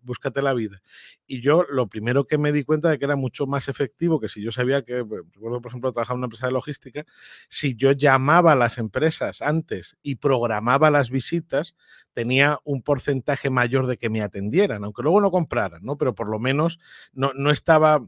búscate 0.02 0.42
la 0.42 0.54
vida. 0.54 0.82
Y 1.26 1.40
yo 1.40 1.64
lo 1.70 1.88
primero 1.88 2.26
que 2.26 2.38
me 2.38 2.52
di 2.52 2.64
cuenta 2.64 2.90
de 2.90 2.98
que 2.98 3.04
era 3.04 3.16
mucho 3.16 3.46
más 3.46 3.68
efectivo 3.68 4.20
que 4.20 4.28
si 4.28 4.42
yo 4.42 4.52
sabía 4.52 4.82
que, 4.82 4.96
recuerdo 4.98 5.60
por 5.60 5.70
ejemplo, 5.70 5.92
trabajar 5.92 6.14
en 6.14 6.18
una 6.18 6.26
empresa 6.26 6.46
de 6.46 6.52
logística, 6.52 7.04
si 7.48 7.74
yo 7.74 7.92
llamaba 7.92 8.52
a 8.52 8.56
las 8.56 8.78
empresas 8.78 9.42
antes 9.42 9.96
y 10.02 10.16
programaba 10.16 10.90
las 10.90 11.10
visitas, 11.10 11.74
tenía 12.18 12.58
un 12.64 12.82
porcentaje 12.82 13.48
mayor 13.48 13.86
de 13.86 13.96
que 13.96 14.10
me 14.10 14.22
atendieran, 14.22 14.82
aunque 14.82 15.02
luego 15.02 15.20
no 15.20 15.30
compraran, 15.30 15.84
¿no? 15.84 15.96
Pero 15.96 16.16
por 16.16 16.28
lo 16.28 16.40
menos 16.40 16.80
no, 17.12 17.30
no 17.32 17.52
estaba 17.52 18.00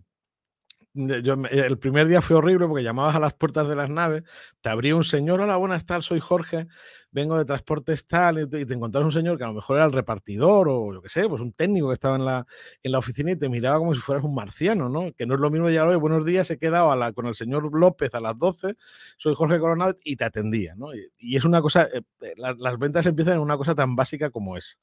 el 0.95 1.79
primer 1.79 2.09
día 2.09 2.21
fue 2.21 2.37
horrible 2.37 2.67
porque 2.67 2.83
llamabas 2.83 3.15
a 3.15 3.21
las 3.21 3.35
puertas 3.35 3.69
de 3.69 3.77
las 3.77 3.89
naves, 3.89 4.25
te 4.61 4.71
abría 4.71 4.97
un 4.97 5.05
señor, 5.05 5.41
hola, 5.41 5.57
buenas 5.57 5.87
tardes, 5.87 6.07
soy 6.07 6.19
Jorge, 6.19 6.67
vengo 7.13 7.39
de 7.39 7.45
transportes 7.45 8.07
tal, 8.07 8.41
y 8.41 8.49
te, 8.49 8.61
encontrabas 8.61 9.07
un 9.07 9.13
señor 9.13 9.39
que 9.39 9.45
a 9.45 9.47
lo 9.47 9.55
mejor 9.55 9.77
era 9.77 9.87
el 9.87 9.93
repartidor 9.93 10.69
o 10.69 10.93
yo 10.93 11.01
qué 11.01 11.09
sé, 11.09 11.29
pues 11.29 11.41
un 11.41 11.53
técnico 11.53 11.89
que 11.89 11.95
estaba 11.95 12.17
en 12.17 12.25
la, 12.25 12.47
en 12.83 12.93
la 12.93 12.99
oficina 12.99 13.31
y 13.31 13.37
te 13.37 13.49
miraba 13.49 13.79
como 13.79 13.95
si 13.95 14.01
fueras 14.01 14.25
un 14.25 14.35
marciano, 14.35 14.89
¿no? 14.89 15.13
Que 15.13 15.27
no 15.27 15.35
es 15.35 15.41
lo 15.41 15.51
mismo 15.51 15.69
llegar 15.69 15.87
hoy, 15.87 15.97
buenos 15.97 16.25
días, 16.25 16.51
he 16.51 16.59
quedado 16.59 16.91
con 17.15 17.27
el 17.27 17.37
señor 17.37 17.71
López 17.73 18.15
a 18.15 18.21
las 18.21 18.37
12, 18.37 18.75
soy 19.17 19.35
Jorge 19.37 19.61
Coronado 19.61 19.95
y 20.03 20.17
te 20.17 20.25
atendía, 20.25 20.75
¿no? 20.77 20.89
Y, 20.95 21.37
es 21.37 21.45
una 21.45 21.63
cosa, 21.63 21.85
eh, 21.85 22.03
eh, 22.23 22.35
las 22.37 22.79
ventas 22.79 23.07
empiezan 23.07 23.35
en 23.35 23.41
una 23.41 23.57
cosa 23.57 23.75
tan 23.75 23.95
básica 23.95 24.31
como 24.31 24.57
es. 24.57 24.79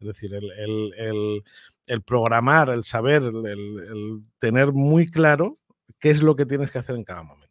Es 0.00 0.06
decir, 0.06 0.34
el, 0.34 1.42
el 1.88 2.02
programar, 2.02 2.68
el 2.68 2.84
saber, 2.84 3.22
el, 3.22 4.22
tener 4.38 4.72
muy 4.72 5.10
claro 5.10 5.58
qué 5.98 6.10
es 6.10 6.22
lo 6.22 6.36
que 6.36 6.46
tienes 6.46 6.70
que 6.70 6.78
hacer 6.78 6.94
en 6.94 7.04
cada 7.04 7.22
momento. 7.22 7.48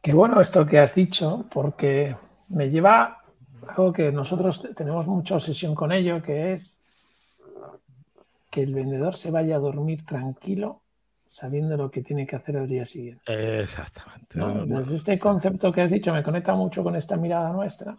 Qué 0.00 0.12
bueno 0.12 0.40
esto 0.40 0.64
que 0.64 0.78
has 0.78 0.94
dicho, 0.94 1.46
porque 1.50 2.16
me 2.48 2.70
lleva 2.70 3.02
a 3.02 3.22
algo 3.70 3.92
que 3.92 4.12
nosotros 4.12 4.62
tenemos 4.76 5.06
mucha 5.06 5.34
obsesión 5.34 5.74
con 5.74 5.90
ello, 5.90 6.22
que 6.22 6.52
es 6.52 6.86
que 8.50 8.62
el 8.62 8.74
vendedor 8.74 9.16
se 9.16 9.30
vaya 9.30 9.56
a 9.56 9.58
dormir 9.58 10.06
tranquilo 10.06 10.82
sabiendo 11.26 11.76
lo 11.76 11.90
que 11.90 12.02
tiene 12.02 12.26
que 12.26 12.36
hacer 12.36 12.56
el 12.56 12.68
día 12.68 12.86
siguiente. 12.86 13.60
Exactamente. 13.60 14.38
Este 14.94 15.18
concepto 15.18 15.72
que 15.72 15.82
has 15.82 15.90
dicho 15.90 16.12
me 16.12 16.22
conecta 16.22 16.54
mucho 16.54 16.82
con 16.82 16.96
esta 16.96 17.16
mirada 17.16 17.52
nuestra 17.52 17.96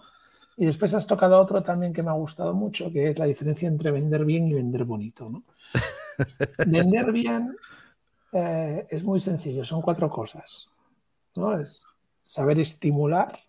y 0.59 0.65
después 0.65 0.93
has 0.93 1.07
tocado 1.07 1.39
otro 1.39 1.63
también 1.63 1.93
que 1.93 2.03
me 2.03 2.09
ha 2.09 2.13
gustado 2.13 2.53
mucho, 2.53 2.91
que 2.91 3.11
es 3.11 3.17
la 3.17 3.23
diferencia 3.23 3.69
entre 3.69 3.91
vender 3.91 4.25
bien 4.25 4.45
y 4.45 4.53
vender 4.53 4.83
bonito. 4.83 5.29
¿no? 5.29 5.43
vender 6.67 7.13
bien 7.13 7.55
eh, 8.33 8.85
es 8.89 9.01
muy 9.05 9.21
sencillo, 9.21 9.63
son 9.63 9.81
cuatro 9.81 10.09
cosas. 10.09 10.69
¿no? 11.35 11.57
Es 11.57 11.85
saber 12.21 12.59
estimular 12.59 13.39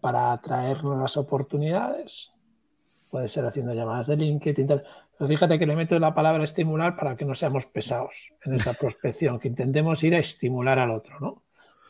para 0.00 0.30
atraer 0.30 0.84
nuevas 0.84 1.16
oportunidades. 1.16 2.30
Puede 3.10 3.26
ser 3.26 3.44
haciendo 3.44 3.74
llamadas 3.74 4.06
de 4.06 4.16
LinkedIn. 4.16 4.64
Pero 4.68 5.28
fíjate 5.28 5.58
que 5.58 5.66
le 5.66 5.74
meto 5.74 5.98
la 5.98 6.14
palabra 6.14 6.44
estimular 6.44 6.94
para 6.94 7.16
que 7.16 7.24
no 7.24 7.34
seamos 7.34 7.66
pesados 7.66 8.32
en 8.44 8.54
esa 8.54 8.74
prospección, 8.74 9.40
que 9.40 9.48
intentemos 9.48 10.04
ir 10.04 10.14
a 10.14 10.20
estimular 10.20 10.78
al 10.78 10.92
otro. 10.92 11.18
¿no? 11.18 11.42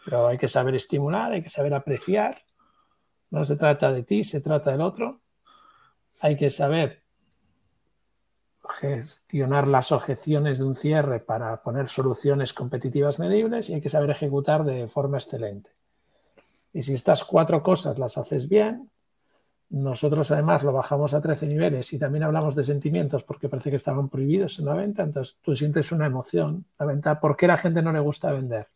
Pero 0.06 0.26
hay 0.26 0.38
que 0.38 0.48
saber 0.48 0.74
estimular, 0.74 1.32
hay 1.32 1.42
que 1.42 1.50
saber 1.50 1.74
apreciar 1.74 2.47
no 3.30 3.44
se 3.44 3.56
trata 3.56 3.92
de 3.92 4.02
ti, 4.02 4.24
se 4.24 4.40
trata 4.40 4.70
del 4.70 4.80
otro. 4.80 5.20
Hay 6.20 6.36
que 6.36 6.50
saber 6.50 7.02
gestionar 8.68 9.66
las 9.66 9.92
objeciones 9.92 10.58
de 10.58 10.64
un 10.64 10.74
cierre 10.74 11.20
para 11.20 11.62
poner 11.62 11.88
soluciones 11.88 12.52
competitivas 12.52 13.18
medibles 13.18 13.70
y 13.70 13.74
hay 13.74 13.80
que 13.80 13.88
saber 13.88 14.10
ejecutar 14.10 14.64
de 14.64 14.88
forma 14.88 15.18
excelente. 15.18 15.70
Y 16.72 16.82
si 16.82 16.94
estas 16.94 17.24
cuatro 17.24 17.62
cosas 17.62 17.98
las 17.98 18.18
haces 18.18 18.48
bien, 18.48 18.90
nosotros 19.70 20.30
además 20.30 20.62
lo 20.62 20.72
bajamos 20.72 21.12
a 21.14 21.20
13 21.20 21.46
niveles 21.46 21.92
y 21.92 21.98
también 21.98 22.24
hablamos 22.24 22.54
de 22.54 22.64
sentimientos 22.64 23.24
porque 23.24 23.48
parece 23.48 23.70
que 23.70 23.76
estaban 23.76 24.08
prohibidos 24.08 24.58
en 24.58 24.66
la 24.66 24.74
venta, 24.74 25.02
entonces 25.02 25.36
tú 25.42 25.54
sientes 25.54 25.92
una 25.92 26.06
emoción. 26.06 26.64
La 26.78 26.86
venta, 26.86 27.20
¿por 27.20 27.36
qué 27.36 27.46
la 27.46 27.58
gente 27.58 27.82
no 27.82 27.92
le 27.92 28.00
gusta 28.00 28.32
vender? 28.32 28.68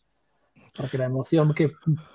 Porque 0.76 0.98
la 0.98 1.04
emoción 1.04 1.52
que 1.52 1.70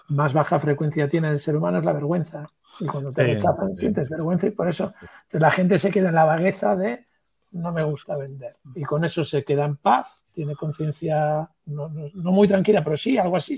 más 0.08 0.34
baja 0.34 0.60
frecuencia 0.60 1.08
tiene 1.08 1.30
el 1.30 1.40
ser 1.40 1.56
humano 1.56 1.80
es 1.80 1.86
la 1.86 1.94
vergüenza. 1.94 2.48
Y 2.80 2.86
cuando 2.86 3.12
te 3.12 3.24
rechazan, 3.24 3.76
sientes 3.76 4.10
vergüenza 4.10 4.48
y 4.48 4.52
por 4.52 4.68
eso 4.68 4.94
la 5.32 5.52
gente 5.52 5.80
se 5.80 5.92
queda 5.92 6.10
en 6.10 6.16
la 6.16 6.26
vagueza 6.26 6.76
de 6.76 7.08
no 7.52 7.72
me 7.72 7.84
gusta 7.84 8.18
vender. 8.18 8.58
Y 8.76 8.84
con 8.84 9.06
eso 9.06 9.24
se 9.24 9.44
queda 9.44 9.66
en 9.66 9.78
paz, 9.78 10.26
tiene 10.32 10.56
conciencia 10.56 11.50
no, 11.66 11.90
muy 12.14 12.48
tranquila, 12.48 12.84
pero 12.84 12.98
sí, 12.98 13.18
algo 13.18 13.38
así. 13.38 13.58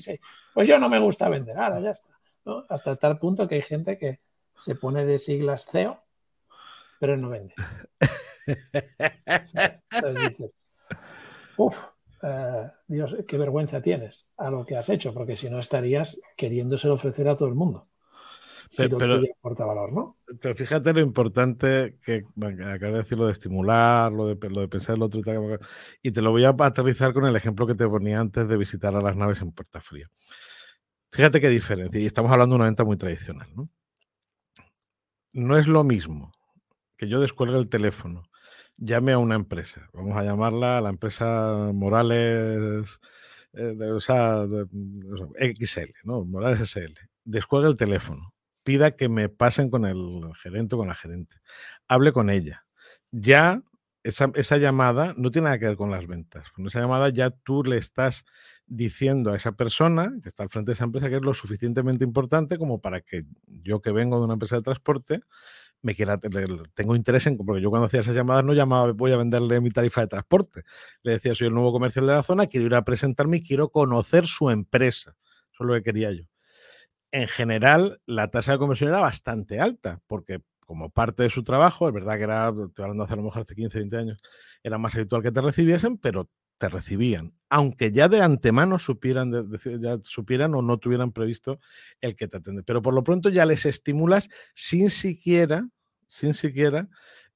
Pues 0.54 0.68
yo 0.68 0.80
no 0.80 0.90
me 0.90 1.00
gusta 1.00 1.30
vender, 1.30 1.58
ahora 1.58 1.80
ya 1.80 1.92
está. 1.92 2.10
Hasta 2.70 2.96
tal 2.96 3.20
punto 3.20 3.48
que 3.48 3.56
hay 3.56 3.62
gente 3.62 3.98
que 3.98 4.20
se 4.58 4.76
pone 4.76 5.06
de 5.06 5.18
siglas 5.18 5.68
CEO, 5.70 6.02
pero 7.00 7.18
no 7.18 7.30
vende. 7.30 7.54
uf, 11.58 11.78
eh, 12.22 12.72
Dios, 12.88 13.16
qué 13.28 13.38
vergüenza 13.38 13.82
tienes 13.82 14.28
a 14.38 14.50
lo 14.50 14.66
que 14.66 14.76
has 14.76 14.90
hecho, 14.90 15.14
porque 15.14 15.36
si 15.36 15.50
no 15.50 15.60
estarías 15.60 16.22
queriéndoselo 16.36 16.96
ofrecer 16.96 17.28
a 17.30 17.36
todo 17.36 17.50
el 17.50 17.56
mundo. 17.56 17.88
Si 18.70 18.88
pero, 18.88 19.20
valor, 19.42 19.92
¿no? 19.92 20.18
Pero 20.40 20.56
fíjate 20.56 20.94
lo 20.94 21.00
importante 21.00 21.98
que 22.04 22.24
acabo 22.72 22.94
de 22.94 23.00
decir 23.00 23.18
lo 23.18 23.26
de 23.26 23.32
estimular, 23.32 24.12
lo 24.12 24.28
de, 24.28 24.50
lo 24.50 24.62
de 24.62 24.68
pensar 24.68 24.96
el 24.96 25.02
otro 25.02 25.22
y 26.04 26.12
te 26.12 26.22
lo 26.22 26.30
voy 26.30 26.46
a 26.46 26.50
aterrizar 26.50 27.12
con 27.12 27.26
el 27.26 27.36
ejemplo 27.36 27.66
que 27.66 27.74
te 27.74 27.88
ponía 27.88 28.20
antes 28.20 28.48
de 28.48 28.58
visitar 28.58 28.96
a 28.96 29.02
las 29.02 29.18
naves 29.18 29.42
en 29.42 29.54
Puerta 29.54 29.82
Fría. 29.82 30.08
Fíjate 31.12 31.42
qué 31.42 31.50
diferencia, 31.50 32.00
y 32.00 32.06
estamos 32.06 32.32
hablando 32.32 32.54
de 32.54 32.58
una 32.58 32.66
venta 32.66 32.84
muy 32.84 32.96
tradicional, 32.96 33.48
¿no? 33.56 33.70
No 35.34 35.58
es 35.58 35.68
lo 35.68 35.84
mismo 35.84 36.32
que 36.96 37.08
yo 37.08 37.20
descuelgue 37.20 37.58
el 37.58 37.70
teléfono 37.70 38.29
llame 38.80 39.12
a 39.12 39.18
una 39.18 39.36
empresa, 39.36 39.90
vamos 39.94 40.16
a 40.18 40.24
llamarla 40.24 40.82
la 40.82 40.90
empresa 40.90 41.72
Morales, 41.74 43.00
eh, 43.54 43.74
de, 43.76 43.92
o 43.92 44.00
sea, 44.00 44.46
XL, 44.46 45.92
¿no? 46.04 46.24
Morales 46.26 46.70
SL. 46.70 46.94
Descuelga 47.26 47.68
el 47.68 47.78
teléfono, 47.78 48.34
pida 48.64 48.92
que 48.92 49.10
me 49.10 49.30
pasen 49.30 49.70
con 49.70 49.86
el 49.86 50.32
gerente 50.42 50.76
o 50.76 50.78
con 50.80 50.88
la 50.88 50.96
gerente, 50.96 51.38
hable 51.88 52.14
con 52.14 52.30
ella. 52.30 52.66
Ya 53.12 53.64
esa, 54.04 54.32
esa, 54.36 54.58
llamada 54.58 55.14
no 55.18 55.30
tiene 55.30 55.46
nada 55.46 55.60
que 55.60 55.66
ver 55.66 55.76
con 55.76 55.92
las 55.92 56.08
ventas. 56.08 56.50
Con 56.52 56.66
esa 56.68 56.80
llamada 56.80 57.10
ya 57.10 57.32
tú 57.32 57.64
le 57.64 57.78
estás 57.78 58.24
diciendo 58.66 59.32
a 59.32 59.36
esa 59.36 59.54
persona 59.54 60.14
que 60.24 60.30
está 60.30 60.44
al 60.44 60.50
frente 60.50 60.72
de 60.72 60.74
esa 60.74 60.86
empresa 60.86 61.10
que 61.10 61.16
es 61.16 61.22
lo 61.22 61.34
suficientemente 61.34 62.04
importante 62.06 62.58
como 62.58 62.80
para 62.80 63.02
que 63.02 63.26
yo 63.48 63.82
que 63.82 63.92
vengo 63.92 64.20
de 64.20 64.26
una 64.26 64.34
empresa 64.34 64.58
de 64.58 64.62
transporte 64.62 65.22
me 65.82 65.96
quiera, 65.96 66.20
tengo 66.74 66.96
interés 66.96 67.28
en, 67.28 67.38
porque 67.38 67.62
yo 67.62 67.70
cuando 67.70 67.88
hacía 67.88 68.02
esas 68.02 68.16
llamadas 68.16 68.44
no 68.44 68.54
llamaba, 68.54 68.92
voy 68.92 69.12
a 69.12 69.18
venderle 69.18 69.62
mi 69.62 69.72
tarifa 69.72 70.02
de 70.02 70.08
transporte. 70.08 70.64
Le 71.04 71.14
decía, 71.14 71.36
soy 71.36 71.48
el 71.48 71.54
nuevo 71.54 71.72
comercial 71.72 72.06
de 72.06 72.14
la 72.14 72.24
zona, 72.24 72.48
quiero 72.48 72.66
ir 72.66 72.76
a 72.76 72.84
presentarme 72.84 73.38
y 73.38 73.44
quiero 73.44 73.70
conocer 73.70 74.28
su 74.28 74.50
empresa. 74.50 75.16
Eso 75.52 75.64
es 75.64 75.68
lo 75.68 75.74
que 75.76 75.84
quería 75.84 76.12
yo. 76.12 76.24
En 77.12 77.28
general, 77.28 78.02
la 78.06 78.30
tasa 78.30 78.54
de 78.54 78.60
conversión 78.60 78.90
era 78.90 79.00
bastante 79.00 79.60
alta, 79.60 80.02
porque 80.08 80.42
como 80.60 80.92
parte 80.92 81.24
de 81.24 81.32
su 81.32 81.44
trabajo, 81.44 81.88
es 81.88 81.94
verdad 81.94 82.18
que 82.18 82.24
era, 82.24 82.50
estoy 82.50 82.84
hablando 82.84 83.04
hace 83.04 83.14
a 83.14 83.16
lo 83.18 83.24
mejor 83.24 83.42
hace 83.42 83.56
15, 83.56 83.80
20 83.80 83.98
años, 83.98 84.22
era 84.62 84.78
más 84.78 84.96
habitual 84.96 85.24
que 85.24 85.32
te 85.32 85.42
recibiesen, 85.42 85.98
pero 85.98 86.30
te 86.60 86.70
recibían, 86.70 87.34
aunque 87.50 87.92
ya 87.92 88.08
de 88.10 88.22
antemano 88.22 88.78
supieran, 88.78 89.32
ya 89.80 89.98
supieran 90.04 90.54
o 90.54 90.62
no 90.62 90.78
tuvieran 90.78 91.12
previsto 91.12 91.60
el 92.02 92.16
que 92.16 92.28
te 92.28 92.38
atiende. 92.38 92.62
Pero 92.64 92.84
por 92.84 92.94
lo 92.94 93.04
pronto 93.04 93.30
ya 93.30 93.46
les 93.46 93.66
estimulas 93.66 94.30
sin 94.54 94.92
siquiera, 94.92 95.68
sin 96.06 96.36
siquiera 96.36 96.88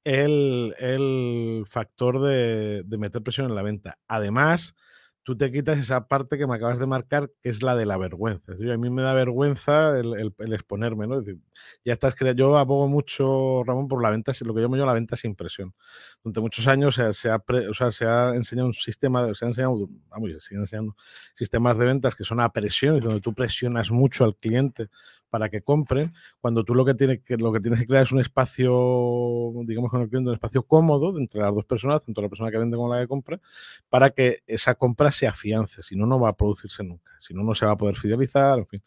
el, 0.04 0.76
el 0.78 1.66
factor 1.68 2.22
de, 2.22 2.84
de, 2.86 2.98
meter 2.98 3.24
presión 3.24 3.48
en 3.48 3.56
la 3.56 3.64
venta. 3.64 3.98
Además, 4.08 4.76
tú 5.24 5.38
te 5.38 5.52
quitas 5.52 5.78
esa 5.78 6.08
parte 6.08 6.38
que 6.38 6.46
me 6.46 6.56
acabas 6.56 6.80
de 6.80 6.86
marcar, 6.86 7.32
que 7.42 7.50
es 7.50 7.64
la 7.64 7.76
de 7.76 7.86
la 7.86 7.98
vergüenza. 7.98 8.52
Es 8.52 8.60
decir, 8.60 8.74
a 8.74 8.78
mí 8.78 8.90
me 8.90 9.02
da 9.02 9.14
vergüenza 9.14 9.98
el, 9.98 10.34
el, 10.38 10.54
exponerme, 10.54 11.08
¿no? 11.08 11.22
decir, 11.22 11.40
ya 11.86 11.94
estás 11.94 12.16
yo 12.36 12.58
abogo 12.58 12.88
mucho, 12.88 13.64
Ramón, 13.64 13.88
por 13.88 14.02
la 14.04 14.10
venta, 14.10 14.34
lo 14.42 14.54
que 14.54 14.62
llamo 14.62 14.76
yo 14.76 14.86
la 14.86 14.94
venta 14.94 15.16
sin 15.16 15.36
presión. 15.36 15.74
Durante 16.24 16.42
muchos 16.42 16.68
años 16.68 16.96
se, 16.96 17.14
se, 17.14 17.30
ha, 17.30 17.38
o 17.70 17.74
sea, 17.74 17.92
se 17.92 18.06
ha, 18.06 18.36
enseñado 18.36 18.68
un 18.68 18.74
sistema, 18.74 19.34
se 19.34 19.46
ha 19.46 19.48
enseñado, 19.48 19.90
vamos, 20.10 20.32
se 20.32 20.42
siguen 20.42 20.62
enseñando 20.62 20.96
sistemas 21.34 21.78
de 21.78 21.86
ventas 21.86 22.16
que 22.16 22.24
son 22.24 22.42
a 22.42 22.50
presión, 22.50 23.00
donde 23.00 23.22
tú 23.22 23.34
presionas 23.34 23.92
mucho 23.92 24.26
al 24.26 24.36
cliente 24.36 24.90
para 25.34 25.50
que 25.50 25.64
compren, 25.64 26.14
cuando 26.42 26.64
tú 26.64 26.76
lo 26.76 26.86
que, 26.86 26.94
tienes 26.94 27.24
que, 27.24 27.38
lo 27.38 27.52
que 27.52 27.60
tienes 27.60 27.80
que 27.80 27.88
crear 27.88 28.04
es 28.04 28.12
un 28.12 28.20
espacio, 28.20 29.52
digamos 29.66 29.90
con 29.90 30.04
el 30.04 30.08
cliente, 30.08 30.30
un 30.30 30.36
espacio 30.36 30.62
cómodo 30.62 31.18
entre 31.18 31.42
las 31.42 31.56
dos 31.56 31.66
personas, 31.66 32.06
tanto 32.06 32.22
la 32.22 32.30
persona 32.30 32.52
que 32.52 32.60
vende 32.60 32.78
como 32.78 32.94
la 32.94 33.02
que 33.02 33.08
compra, 33.08 33.42
para 33.90 34.12
que 34.12 34.44
esa 34.46 34.76
compra 34.76 35.10
se 35.14 35.28
afiance, 35.28 35.84
si 35.84 35.96
no, 35.96 36.06
no 36.06 36.20
va 36.20 36.30
a 36.30 36.36
producirse 36.36 36.84
nunca, 36.84 37.14
si 37.22 37.34
no, 37.34 37.44
no 37.44 37.56
se 37.56 37.66
va 37.66 37.74
a 37.74 37.78
poder 37.78 37.96
fidelizar, 37.96 38.60
en 38.60 38.68
fin. 38.68 38.84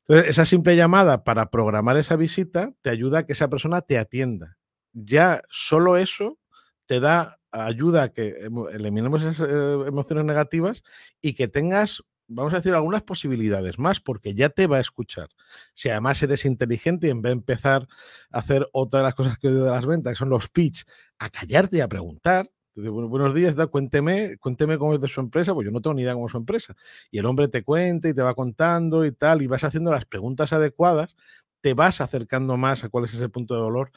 Entonces, 0.00 0.30
esa 0.30 0.44
simple 0.44 0.76
llamada 0.76 1.24
para 1.24 1.50
programar 1.50 1.96
esa 1.98 2.16
visita 2.16 2.72
te 2.80 2.90
ayuda 2.90 3.20
a 3.20 3.26
que 3.26 3.32
esa 3.32 3.48
persona 3.48 3.82
te 3.82 3.98
atienda. 3.98 4.56
Ya 4.92 5.42
solo 5.50 5.96
eso 5.96 6.38
te 6.86 7.00
da 7.00 7.40
ayuda 7.50 8.04
a 8.04 8.08
que 8.12 8.48
eliminemos 8.72 9.22
esas 9.22 9.40
eh, 9.48 9.84
emociones 9.86 10.24
negativas 10.24 10.82
y 11.20 11.34
que 11.34 11.48
tengas 11.48 12.02
vamos 12.28 12.52
a 12.52 12.56
decir, 12.56 12.74
algunas 12.74 13.02
posibilidades 13.02 13.78
más, 13.78 14.00
porque 14.00 14.34
ya 14.34 14.50
te 14.50 14.66
va 14.66 14.76
a 14.76 14.80
escuchar. 14.80 15.30
Si 15.74 15.88
además 15.88 16.22
eres 16.22 16.44
inteligente 16.44 17.08
y 17.08 17.10
en 17.10 17.22
vez 17.22 17.30
de 17.30 17.38
empezar 17.38 17.88
a 18.30 18.38
hacer 18.38 18.68
otra 18.72 19.00
de 19.00 19.04
las 19.04 19.14
cosas 19.14 19.38
que 19.38 19.48
odio 19.48 19.64
de 19.64 19.70
las 19.70 19.86
ventas, 19.86 20.12
que 20.12 20.18
son 20.18 20.30
los 20.30 20.48
pitch, 20.48 20.84
a 21.18 21.30
callarte 21.30 21.78
y 21.78 21.80
a 21.80 21.88
preguntar. 21.88 22.50
Buenos 22.86 23.34
días, 23.34 23.54
cuénteme, 23.70 24.36
cuénteme 24.38 24.78
cómo 24.78 24.94
es 24.94 25.00
de 25.00 25.08
su 25.08 25.20
empresa, 25.20 25.52
pues 25.54 25.64
yo 25.64 25.70
no 25.70 25.80
tengo 25.80 25.94
ni 25.94 26.02
idea 26.02 26.14
cómo 26.14 26.26
es 26.26 26.32
su 26.32 26.38
empresa. 26.38 26.76
Y 27.10 27.18
el 27.18 27.26
hombre 27.26 27.48
te 27.48 27.62
cuenta 27.62 28.08
y 28.08 28.14
te 28.14 28.22
va 28.22 28.34
contando 28.34 29.04
y 29.04 29.12
tal, 29.12 29.42
y 29.42 29.46
vas 29.46 29.64
haciendo 29.64 29.90
las 29.90 30.04
preguntas 30.04 30.52
adecuadas, 30.52 31.16
te 31.60 31.74
vas 31.74 32.00
acercando 32.00 32.56
más 32.56 32.84
a 32.84 32.88
cuál 32.88 33.04
es 33.04 33.14
ese 33.14 33.28
punto 33.28 33.54
de 33.54 33.60
dolor 33.60 33.90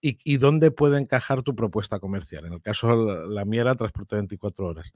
y, 0.00 0.36
dónde 0.36 0.70
puede 0.70 1.00
encajar 1.00 1.42
tu 1.42 1.56
propuesta 1.56 1.98
comercial. 1.98 2.46
En 2.46 2.52
el 2.52 2.62
caso, 2.62 2.94
la, 2.94 3.26
la 3.26 3.44
mía 3.44 3.62
era 3.62 3.74
transporte 3.74 4.16
24 4.16 4.66
horas. 4.66 4.92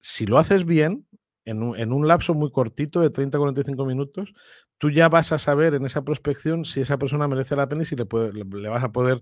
Si 0.00 0.26
lo 0.26 0.38
haces 0.38 0.64
bien, 0.64 1.06
en 1.44 1.62
un, 1.62 1.78
en 1.78 1.92
un, 1.92 2.08
lapso 2.08 2.34
muy 2.34 2.50
cortito 2.50 3.00
de 3.00 3.10
30 3.10 3.38
a 3.38 3.40
45 3.40 3.86
minutos, 3.86 4.32
tú 4.78 4.90
ya 4.90 5.08
vas 5.08 5.32
a 5.32 5.38
saber 5.38 5.74
en 5.74 5.86
esa 5.86 6.02
prospección 6.04 6.64
si 6.64 6.80
esa 6.80 6.98
persona 6.98 7.28
merece 7.28 7.56
la 7.56 7.68
pena 7.68 7.82
y 7.82 7.86
si 7.86 7.96
le, 7.96 8.06
puede, 8.06 8.32
le, 8.32 8.68
vas 8.68 8.84
a 8.84 8.92
poder 8.92 9.20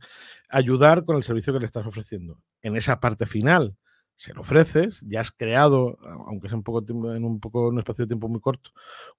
ayudar 0.48 1.04
con 1.04 1.16
el 1.16 1.22
servicio 1.22 1.52
que 1.52 1.60
le 1.60 1.66
estás 1.66 1.86
ofreciendo. 1.86 2.40
En 2.62 2.76
esa 2.76 3.00
parte 3.00 3.26
final, 3.26 3.76
se 4.16 4.32
lo 4.32 4.42
ofreces, 4.42 5.00
ya 5.02 5.20
has 5.20 5.32
creado, 5.32 5.98
aunque 6.26 6.48
sea 6.48 6.56
un 6.56 6.62
poco 6.62 6.84
en 6.88 7.24
un 7.24 7.40
poco 7.40 7.68
en 7.68 7.74
un 7.74 7.78
espacio 7.78 8.04
de 8.04 8.08
tiempo 8.08 8.28
muy 8.28 8.40
corto, 8.40 8.70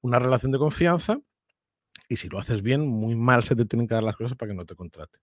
una 0.01 0.20
relación 0.20 0.51
de 0.51 0.60
confianza 0.60 1.20
y 2.07 2.17
si 2.17 2.29
lo 2.29 2.39
haces 2.39 2.62
bien, 2.62 2.88
muy 2.88 3.15
mal 3.15 3.43
se 3.43 3.55
te 3.55 3.65
tienen 3.65 3.88
que 3.88 3.95
dar 3.95 4.03
las 4.03 4.15
cosas 4.15 4.38
para 4.38 4.51
que 4.51 4.57
no 4.57 4.65
te 4.65 4.75
contraten. 4.75 5.21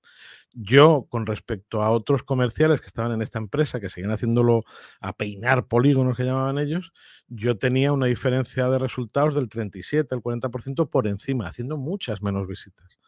Yo, 0.53 1.07
con 1.09 1.27
respecto 1.27 1.83
a 1.83 1.91
otros 1.91 2.23
comerciales 2.25 2.81
que 2.81 2.87
estaban 2.87 3.13
en 3.13 3.23
esta 3.23 3.39
empresa, 3.39 3.81
que 3.81 3.89
seguían 3.89 4.13
haciéndolo 4.13 4.63
a 5.01 5.13
peinar 5.15 5.67
polígonos 5.67 6.17
que 6.17 6.25
llamaban 6.25 6.59
ellos, 6.59 6.93
yo 7.29 7.59
tenía 7.59 7.93
una 7.93 8.07
diferencia 8.07 8.69
de 8.69 8.79
resultados 8.79 9.35
del 9.35 9.49
37 9.49 10.15
al 10.15 10.23
40% 10.23 10.89
por 10.91 11.07
encima, 11.07 11.47
haciendo 11.49 11.77
muchas 11.77 12.23
menos 12.23 12.47
visitas. 12.47 12.99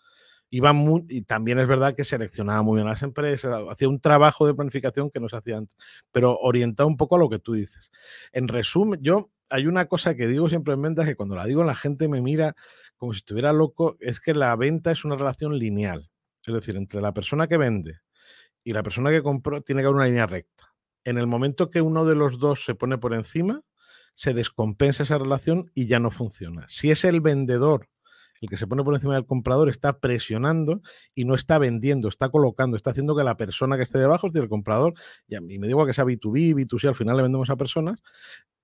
Iba 0.51 0.73
muy, 0.73 1.05
y 1.09 1.23
también 1.23 1.59
es 1.59 1.67
verdad 1.67 1.97
que 1.97 2.05
seleccionaba 2.05 2.63
muy 2.63 2.77
bien 2.77 2.87
las 2.87 3.03
empresas, 3.03 3.61
hacía 3.71 3.89
un 3.89 4.01
trabajo 4.01 4.47
de 4.47 4.55
planificación 4.55 5.11
que 5.11 5.19
no 5.19 5.29
se 5.29 5.37
hacía 5.37 5.57
antes, 5.59 5.75
pero 6.13 6.39
orientado 6.39 6.89
un 6.89 6.97
poco 6.97 7.17
a 7.17 7.19
lo 7.19 7.29
que 7.29 7.41
tú 7.41 7.55
dices. 7.55 7.91
En 8.33 8.47
resumen, 8.49 9.01
yo 9.03 9.31
hay 9.51 9.67
una 9.67 9.87
cosa 9.87 10.15
que 10.15 10.27
digo 10.27 10.49
siempre 10.49 10.75
en 10.75 10.83
ventas 10.83 11.07
que 11.07 11.17
cuando 11.17 11.37
la 11.37 11.45
digo 11.45 11.65
la 11.65 11.75
gente 11.75 12.09
me 12.09 12.21
mira 12.21 12.55
como 12.97 13.13
si 13.13 13.19
estuviera 13.19 13.53
loco, 13.53 13.97
es 14.01 14.21
que 14.21 14.35
la 14.35 14.55
venta 14.57 14.91
es 14.91 15.05
una 15.05 15.17
relación 15.17 15.59
lineal. 15.59 16.11
Es 16.47 16.55
decir, 16.55 16.77
entre 16.77 17.01
la 17.01 17.13
persona 17.13 17.47
que 17.49 17.57
vende 17.57 18.01
y 18.63 18.73
la 18.73 18.83
persona 18.83 19.11
que 19.11 19.23
compró 19.23 19.63
tiene 19.63 19.83
que 19.83 19.87
haber 19.87 19.97
una 19.97 20.07
línea 20.07 20.27
recta. 20.27 20.75
En 21.05 21.19
el 21.19 21.27
momento 21.27 21.71
que 21.71 21.83
uno 21.83 22.05
de 22.05 22.15
los 22.15 22.39
dos 22.39 22.65
se 22.65 22.75
pone 22.75 22.99
por 22.99 23.15
encima, 23.15 23.63
se 24.15 24.33
descompensa 24.33 25.03
esa 25.03 25.19
relación 25.19 25.71
y 25.75 25.87
ya 25.87 25.99
no 25.99 26.11
funciona. 26.11 26.67
Si 26.69 26.91
es 26.91 27.05
el 27.05 27.21
vendedor 27.21 27.89
el 28.45 28.49
que 28.51 28.57
se 28.57 28.67
pone 28.67 28.85
por 28.85 28.95
encima 28.95 29.15
del 29.15 29.27
comprador, 29.27 29.69
está 29.69 29.99
presionando 29.99 30.83
y 31.15 31.25
no 31.25 31.35
está 31.35 31.59
vendiendo, 31.59 32.09
está 32.09 32.29
colocando, 32.29 32.77
está 32.77 32.91
haciendo 32.91 33.17
que 33.17 33.25
la 33.25 33.37
persona 33.37 33.77
que 33.77 33.83
esté 33.83 33.99
debajo, 33.99 34.27
es 34.27 34.33
decir, 34.33 34.45
el 34.45 34.51
comprador, 34.51 34.95
y, 35.27 35.35
a 35.35 35.41
mí 35.41 35.59
me 35.59 35.67
digo 35.67 35.85
que 35.87 35.93
sea 35.93 36.05
B2B, 36.05 36.55
B2C, 36.55 36.89
al 36.89 36.95
final 36.95 37.17
le 37.17 37.23
vendemos 37.23 37.51
a 37.51 37.57
personas, 37.57 38.03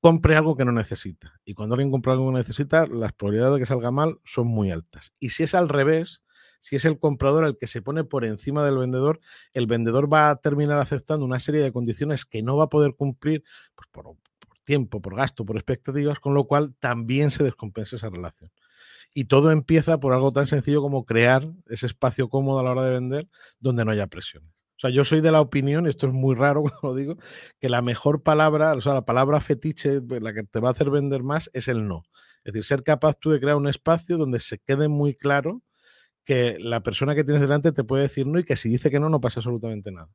compre 0.00 0.36
algo 0.36 0.56
que 0.56 0.64
no 0.64 0.72
necesita. 0.72 1.40
Y 1.44 1.54
cuando 1.54 1.74
alguien 1.74 1.90
compra 1.90 2.12
algo 2.12 2.26
que 2.26 2.32
no 2.32 2.38
necesita, 2.38 2.86
las 2.86 3.12
probabilidades 3.12 3.54
de 3.54 3.60
que 3.60 3.66
salga 3.66 3.90
mal 3.90 4.18
son 4.24 4.48
muy 4.48 4.70
altas. 4.70 5.12
Y 5.18 5.30
si 5.30 5.42
es 5.42 5.54
al 5.54 5.68
revés, 5.68 6.22
si 6.60 6.76
es 6.76 6.84
el 6.84 6.98
comprador 6.98 7.44
el 7.44 7.56
que 7.58 7.66
se 7.66 7.82
pone 7.82 8.04
por 8.04 8.24
encima 8.24 8.64
del 8.64 8.78
vendedor, 8.78 9.20
el 9.52 9.66
vendedor 9.66 10.12
va 10.12 10.30
a 10.30 10.36
terminar 10.36 10.78
aceptando 10.78 11.24
una 11.24 11.38
serie 11.38 11.60
de 11.60 11.72
condiciones 11.72 12.24
que 12.24 12.42
no 12.42 12.56
va 12.56 12.64
a 12.64 12.68
poder 12.68 12.94
cumplir 12.94 13.44
pues, 13.74 13.88
por, 13.90 14.04
por, 14.04 14.58
tiempo, 14.64 15.00
por 15.00 15.16
gasto, 15.16 15.44
por 15.44 15.56
expectativas, 15.56 16.20
con 16.20 16.34
lo 16.34 16.44
cual 16.44 16.74
también 16.78 17.30
se 17.30 17.44
descompensa 17.44 17.96
esa 17.96 18.10
relación. 18.10 18.50
Y 19.12 19.24
todo 19.24 19.50
empieza 19.50 19.98
por 19.98 20.12
algo 20.12 20.32
tan 20.32 20.46
sencillo 20.46 20.82
como 20.82 21.04
crear 21.04 21.48
ese 21.68 21.86
espacio 21.86 22.28
cómodo 22.28 22.60
a 22.60 22.62
la 22.62 22.70
hora 22.70 22.84
de 22.84 22.92
vender 22.92 23.28
donde 23.58 23.84
no 23.84 23.90
haya 23.90 24.06
presiones. 24.06 24.59
O 24.80 24.88
sea, 24.88 24.90
yo 24.90 25.04
soy 25.04 25.20
de 25.20 25.30
la 25.30 25.42
opinión, 25.42 25.84
y 25.84 25.90
esto 25.90 26.06
es 26.06 26.14
muy 26.14 26.34
raro 26.34 26.62
cuando 26.80 26.96
digo, 26.96 27.16
que 27.58 27.68
la 27.68 27.82
mejor 27.82 28.22
palabra, 28.22 28.72
o 28.72 28.80
sea, 28.80 28.94
la 28.94 29.04
palabra 29.04 29.38
fetiche, 29.42 30.00
la 30.08 30.32
que 30.32 30.42
te 30.44 30.58
va 30.58 30.68
a 30.68 30.72
hacer 30.72 30.88
vender 30.88 31.22
más, 31.22 31.50
es 31.52 31.68
el 31.68 31.86
no. 31.86 32.04
Es 32.44 32.54
decir, 32.54 32.64
ser 32.64 32.82
capaz 32.82 33.18
tú 33.18 33.30
de 33.30 33.40
crear 33.40 33.56
un 33.56 33.68
espacio 33.68 34.16
donde 34.16 34.40
se 34.40 34.58
quede 34.58 34.88
muy 34.88 35.14
claro 35.14 35.60
que 36.24 36.56
la 36.60 36.82
persona 36.82 37.14
que 37.14 37.24
tienes 37.24 37.42
delante 37.42 37.72
te 37.72 37.84
puede 37.84 38.04
decir 38.04 38.26
no 38.26 38.38
y 38.38 38.44
que 38.44 38.56
si 38.56 38.70
dice 38.70 38.90
que 38.90 38.98
no, 38.98 39.10
no 39.10 39.20
pasa 39.20 39.40
absolutamente 39.40 39.92
nada. 39.92 40.08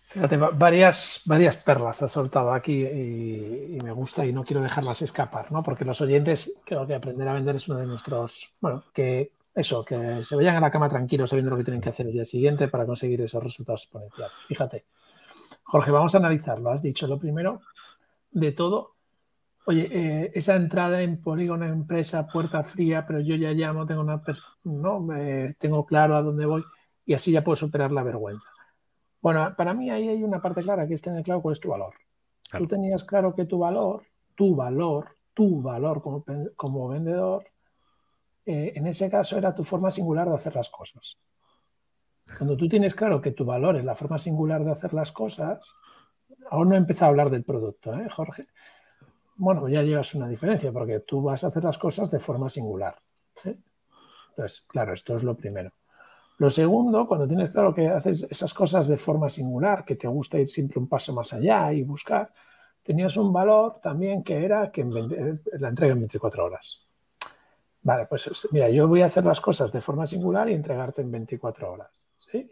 Fíjate, 0.00 0.38
varias, 0.38 1.20
varias 1.26 1.56
perlas 1.56 2.00
has 2.02 2.12
soltado 2.12 2.54
aquí 2.54 2.86
y, 2.86 3.78
me 3.82 3.92
gusta 3.92 4.24
y 4.24 4.32
no 4.32 4.44
quiero 4.44 4.62
dejarlas 4.62 5.02
escapar, 5.02 5.52
¿no? 5.52 5.62
Porque 5.62 5.84
los 5.84 6.00
oyentes 6.00 6.62
creo 6.64 6.86
que 6.86 6.94
aprender 6.94 7.28
a 7.28 7.34
vender 7.34 7.56
es 7.56 7.68
uno 7.68 7.80
de 7.80 7.86
nuestros, 7.86 8.54
bueno, 8.60 8.84
que 8.94 9.32
eso, 9.56 9.82
que 9.86 10.22
se 10.22 10.36
vayan 10.36 10.56
a 10.56 10.60
la 10.60 10.70
cama 10.70 10.86
tranquilos 10.86 11.30
sabiendo 11.30 11.50
lo 11.50 11.56
que 11.56 11.64
tienen 11.64 11.80
que 11.80 11.88
hacer 11.88 12.06
el 12.06 12.12
día 12.12 12.26
siguiente 12.26 12.68
para 12.68 12.84
conseguir 12.84 13.22
esos 13.22 13.42
resultados 13.42 13.84
exponenciales. 13.84 14.36
Fíjate, 14.46 14.84
Jorge, 15.62 15.90
vamos 15.90 16.14
a 16.14 16.18
analizarlo. 16.18 16.70
Has 16.70 16.82
dicho 16.82 17.06
lo 17.06 17.18
primero 17.18 17.62
de 18.30 18.52
todo. 18.52 18.96
Oye, 19.64 19.88
eh, 19.90 20.30
esa 20.34 20.56
entrada 20.56 21.00
en 21.00 21.22
polígono, 21.22 21.64
empresa, 21.64 22.26
puerta 22.26 22.62
fría, 22.62 23.06
pero 23.06 23.20
yo 23.20 23.34
ya 23.34 23.52
llamo, 23.52 23.86
tengo 23.86 24.02
una, 24.02 24.22
no, 24.64 25.08
eh, 25.16 25.56
tengo 25.58 25.86
claro 25.86 26.16
a 26.16 26.22
dónde 26.22 26.44
voy 26.44 26.62
y 27.06 27.14
así 27.14 27.32
ya 27.32 27.42
puedo 27.42 27.56
superar 27.56 27.92
la 27.92 28.02
vergüenza. 28.02 28.46
Bueno, 29.22 29.54
para 29.56 29.72
mí 29.72 29.88
ahí 29.90 30.06
hay 30.06 30.22
una 30.22 30.42
parte 30.42 30.62
clara 30.62 30.86
que 30.86 30.94
es 30.94 31.02
tener 31.02 31.24
claro 31.24 31.40
cuál 31.40 31.54
es 31.54 31.60
tu 31.60 31.70
valor. 31.70 31.94
Claro. 32.50 32.62
Tú 32.62 32.68
tenías 32.68 33.04
claro 33.04 33.34
que 33.34 33.46
tu 33.46 33.58
valor, 33.58 34.02
tu 34.34 34.54
valor, 34.54 35.16
tu 35.32 35.62
valor 35.62 36.02
como, 36.02 36.24
como 36.56 36.88
vendedor 36.88 37.46
eh, 38.46 38.72
en 38.76 38.86
ese 38.86 39.10
caso 39.10 39.36
era 39.36 39.54
tu 39.54 39.64
forma 39.64 39.90
singular 39.90 40.28
de 40.28 40.36
hacer 40.36 40.54
las 40.54 40.70
cosas. 40.70 41.18
Cuando 42.38 42.56
tú 42.56 42.68
tienes 42.68 42.94
claro 42.94 43.20
que 43.20 43.32
tu 43.32 43.44
valor 43.44 43.76
es 43.76 43.84
la 43.84 43.96
forma 43.96 44.18
singular 44.18 44.64
de 44.64 44.70
hacer 44.70 44.94
las 44.94 45.10
cosas, 45.10 45.74
aún 46.50 46.68
no 46.68 46.74
he 46.76 46.78
empezado 46.78 47.06
a 47.06 47.10
hablar 47.10 47.30
del 47.30 47.44
producto, 47.44 47.92
¿eh, 47.94 48.08
Jorge? 48.08 48.46
Bueno, 49.36 49.68
ya 49.68 49.82
llevas 49.82 50.14
una 50.14 50.28
diferencia 50.28 50.72
porque 50.72 51.00
tú 51.00 51.22
vas 51.22 51.42
a 51.42 51.48
hacer 51.48 51.64
las 51.64 51.76
cosas 51.76 52.10
de 52.10 52.20
forma 52.20 52.48
singular. 52.48 52.96
¿sí? 53.34 53.52
Entonces, 54.30 54.62
claro, 54.68 54.94
esto 54.94 55.16
es 55.16 55.24
lo 55.24 55.36
primero. 55.36 55.72
Lo 56.38 56.50
segundo, 56.50 57.06
cuando 57.08 57.26
tienes 57.26 57.50
claro 57.50 57.74
que 57.74 57.88
haces 57.88 58.26
esas 58.30 58.54
cosas 58.54 58.86
de 58.86 58.96
forma 58.96 59.28
singular, 59.28 59.84
que 59.84 59.96
te 59.96 60.06
gusta 60.06 60.38
ir 60.38 60.48
siempre 60.48 60.78
un 60.78 60.88
paso 60.88 61.14
más 61.14 61.32
allá 61.32 61.72
y 61.72 61.82
buscar, 61.82 62.32
tenías 62.82 63.16
un 63.16 63.32
valor 63.32 63.80
también 63.82 64.22
que 64.22 64.44
era 64.44 64.70
que 64.70 64.84
la 64.84 65.68
entrega 65.68 65.94
en 65.94 66.00
24 66.00 66.44
horas. 66.44 66.85
Vale, 67.86 68.06
pues 68.06 68.48
mira, 68.50 68.68
yo 68.68 68.88
voy 68.88 69.02
a 69.02 69.06
hacer 69.06 69.24
las 69.24 69.40
cosas 69.40 69.70
de 69.70 69.80
forma 69.80 70.08
singular 70.08 70.50
y 70.50 70.54
entregarte 70.54 71.02
en 71.02 71.10
24 71.12 71.70
horas. 71.70 71.90
¿sí? 72.18 72.50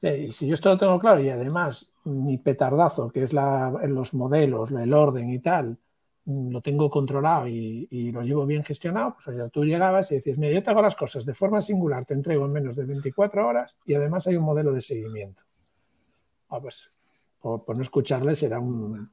Y 0.00 0.32
si 0.32 0.46
yo 0.46 0.54
esto 0.54 0.70
lo 0.70 0.78
tengo 0.78 0.98
claro 0.98 1.20
y 1.20 1.28
además 1.28 1.94
mi 2.04 2.38
petardazo, 2.38 3.10
que 3.10 3.22
es 3.22 3.34
los 3.34 4.14
modelos, 4.14 4.70
el 4.70 4.94
orden 4.94 5.28
y 5.28 5.40
tal, 5.40 5.76
mm, 6.24 6.50
lo 6.52 6.62
tengo 6.62 6.88
controlado 6.88 7.48
y, 7.48 8.12
lo 8.12 8.22
llevo 8.22 8.46
bien 8.46 8.64
gestionado, 8.64 9.12
pues 9.12 9.28
oye, 9.28 9.46
tú 9.50 9.62
llegabas 9.62 10.10
y 10.10 10.14
decías, 10.14 10.38
mira, 10.38 10.54
yo 10.54 10.62
te 10.62 10.70
hago 10.70 10.80
las 10.80 10.96
cosas 10.96 11.26
de 11.26 11.34
forma 11.34 11.60
singular, 11.60 12.06
te 12.06 12.14
entrego 12.14 12.46
en 12.46 12.52
menos 12.52 12.74
de 12.74 12.86
24 12.86 13.46
horas 13.46 13.76
y 13.84 13.92
además 13.92 14.26
hay 14.26 14.36
un 14.36 14.44
modelo 14.44 14.72
de 14.72 14.80
seguimiento. 14.80 15.42
Ah, 16.48 16.60
pues 16.62 16.90
por, 17.42 17.76
no 17.76 17.82
escucharle 17.82 18.34
será 18.34 18.58
un... 18.58 19.10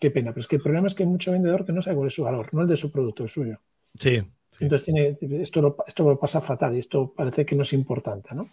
qué 0.00 0.10
pena, 0.10 0.30
pero 0.30 0.40
es 0.40 0.48
que 0.48 0.56
el 0.56 0.62
problema 0.62 0.86
es 0.86 0.94
que 0.94 1.02
hay 1.02 1.08
mucho 1.10 1.32
vendedor 1.32 1.66
que 1.66 1.72
no 1.74 1.82
sabe 1.82 1.96
cuál 1.96 2.08
es 2.08 2.14
su 2.14 2.24
valor, 2.24 2.48
no 2.54 2.62
el 2.62 2.68
de 2.68 2.78
su 2.78 2.90
producto, 2.90 3.24
el 3.24 3.28
suyo. 3.28 3.60
Sí, 3.94 4.20
Entonces 4.60 4.84
tiene, 4.84 5.18
esto, 5.42 5.62
lo, 5.62 5.76
esto 5.86 6.18
pasa 6.18 6.40
fatal 6.40 6.74
y 6.74 6.80
esto 6.80 7.12
parece 7.12 7.46
que 7.46 7.54
no 7.54 7.62
es 7.62 7.72
importante, 7.72 8.34
¿no? 8.34 8.48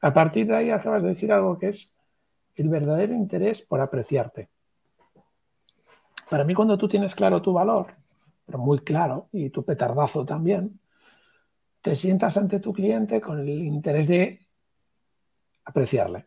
A 0.00 0.12
partir 0.12 0.46
de 0.46 0.56
ahí 0.56 0.70
acabas 0.70 1.02
de 1.02 1.10
decir 1.10 1.32
algo 1.32 1.58
que 1.58 1.68
es 1.68 1.96
el 2.56 2.68
verdadero 2.68 3.14
interés 3.14 3.62
por 3.62 3.80
apreciarte. 3.80 4.48
Para 6.28 6.44
mí 6.44 6.54
cuando 6.54 6.78
tú 6.78 6.88
tienes 6.88 7.14
claro 7.14 7.42
tu 7.42 7.52
valor, 7.52 7.88
pero 8.46 8.58
muy 8.58 8.80
claro, 8.80 9.28
y 9.32 9.50
tu 9.50 9.64
petardazo 9.64 10.24
también, 10.24 10.80
te 11.82 11.94
sientas 11.94 12.36
ante 12.36 12.60
tu 12.60 12.72
cliente 12.72 13.20
con 13.20 13.40
el 13.40 13.48
interés 13.48 14.06
de 14.08 14.46
apreciarle. 15.64 16.26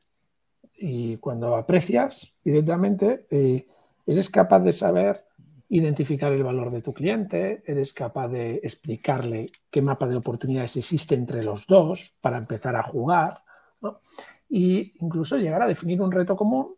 Y 0.76 1.18
cuando 1.18 1.56
aprecias 1.56 2.38
directamente, 2.44 3.28
eh, 3.30 3.66
eres 4.06 4.30
capaz 4.30 4.60
de 4.62 4.74
saber 4.74 5.26
identificar 5.74 6.32
el 6.32 6.44
valor 6.44 6.70
de 6.70 6.84
tu 6.84 6.94
cliente, 6.94 7.64
eres 7.66 7.94
capaz 7.94 8.28
de 8.28 8.56
explicarle 8.62 9.48
qué 9.72 9.82
mapa 9.82 10.08
de 10.08 10.16
oportunidades 10.16 10.78
existe 10.78 11.16
entre 11.16 11.44
los 11.44 11.66
dos 11.66 12.16
para 12.22 12.38
empezar 12.38 12.76
a 12.76 12.84
jugar, 12.84 13.44
¿no? 13.82 14.02
y 14.50 14.94
incluso 15.04 15.36
llegar 15.38 15.64
a 15.64 15.68
definir 15.68 16.00
un 16.00 16.12
reto 16.12 16.36
común 16.36 16.76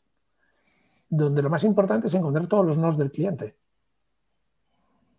donde 1.10 1.42
lo 1.42 1.50
más 1.50 1.66
importante 1.66 2.08
es 2.08 2.14
encontrar 2.14 2.48
todos 2.48 2.66
los 2.66 2.78
nos 2.78 2.98
del 2.98 3.12
cliente. 3.12 3.58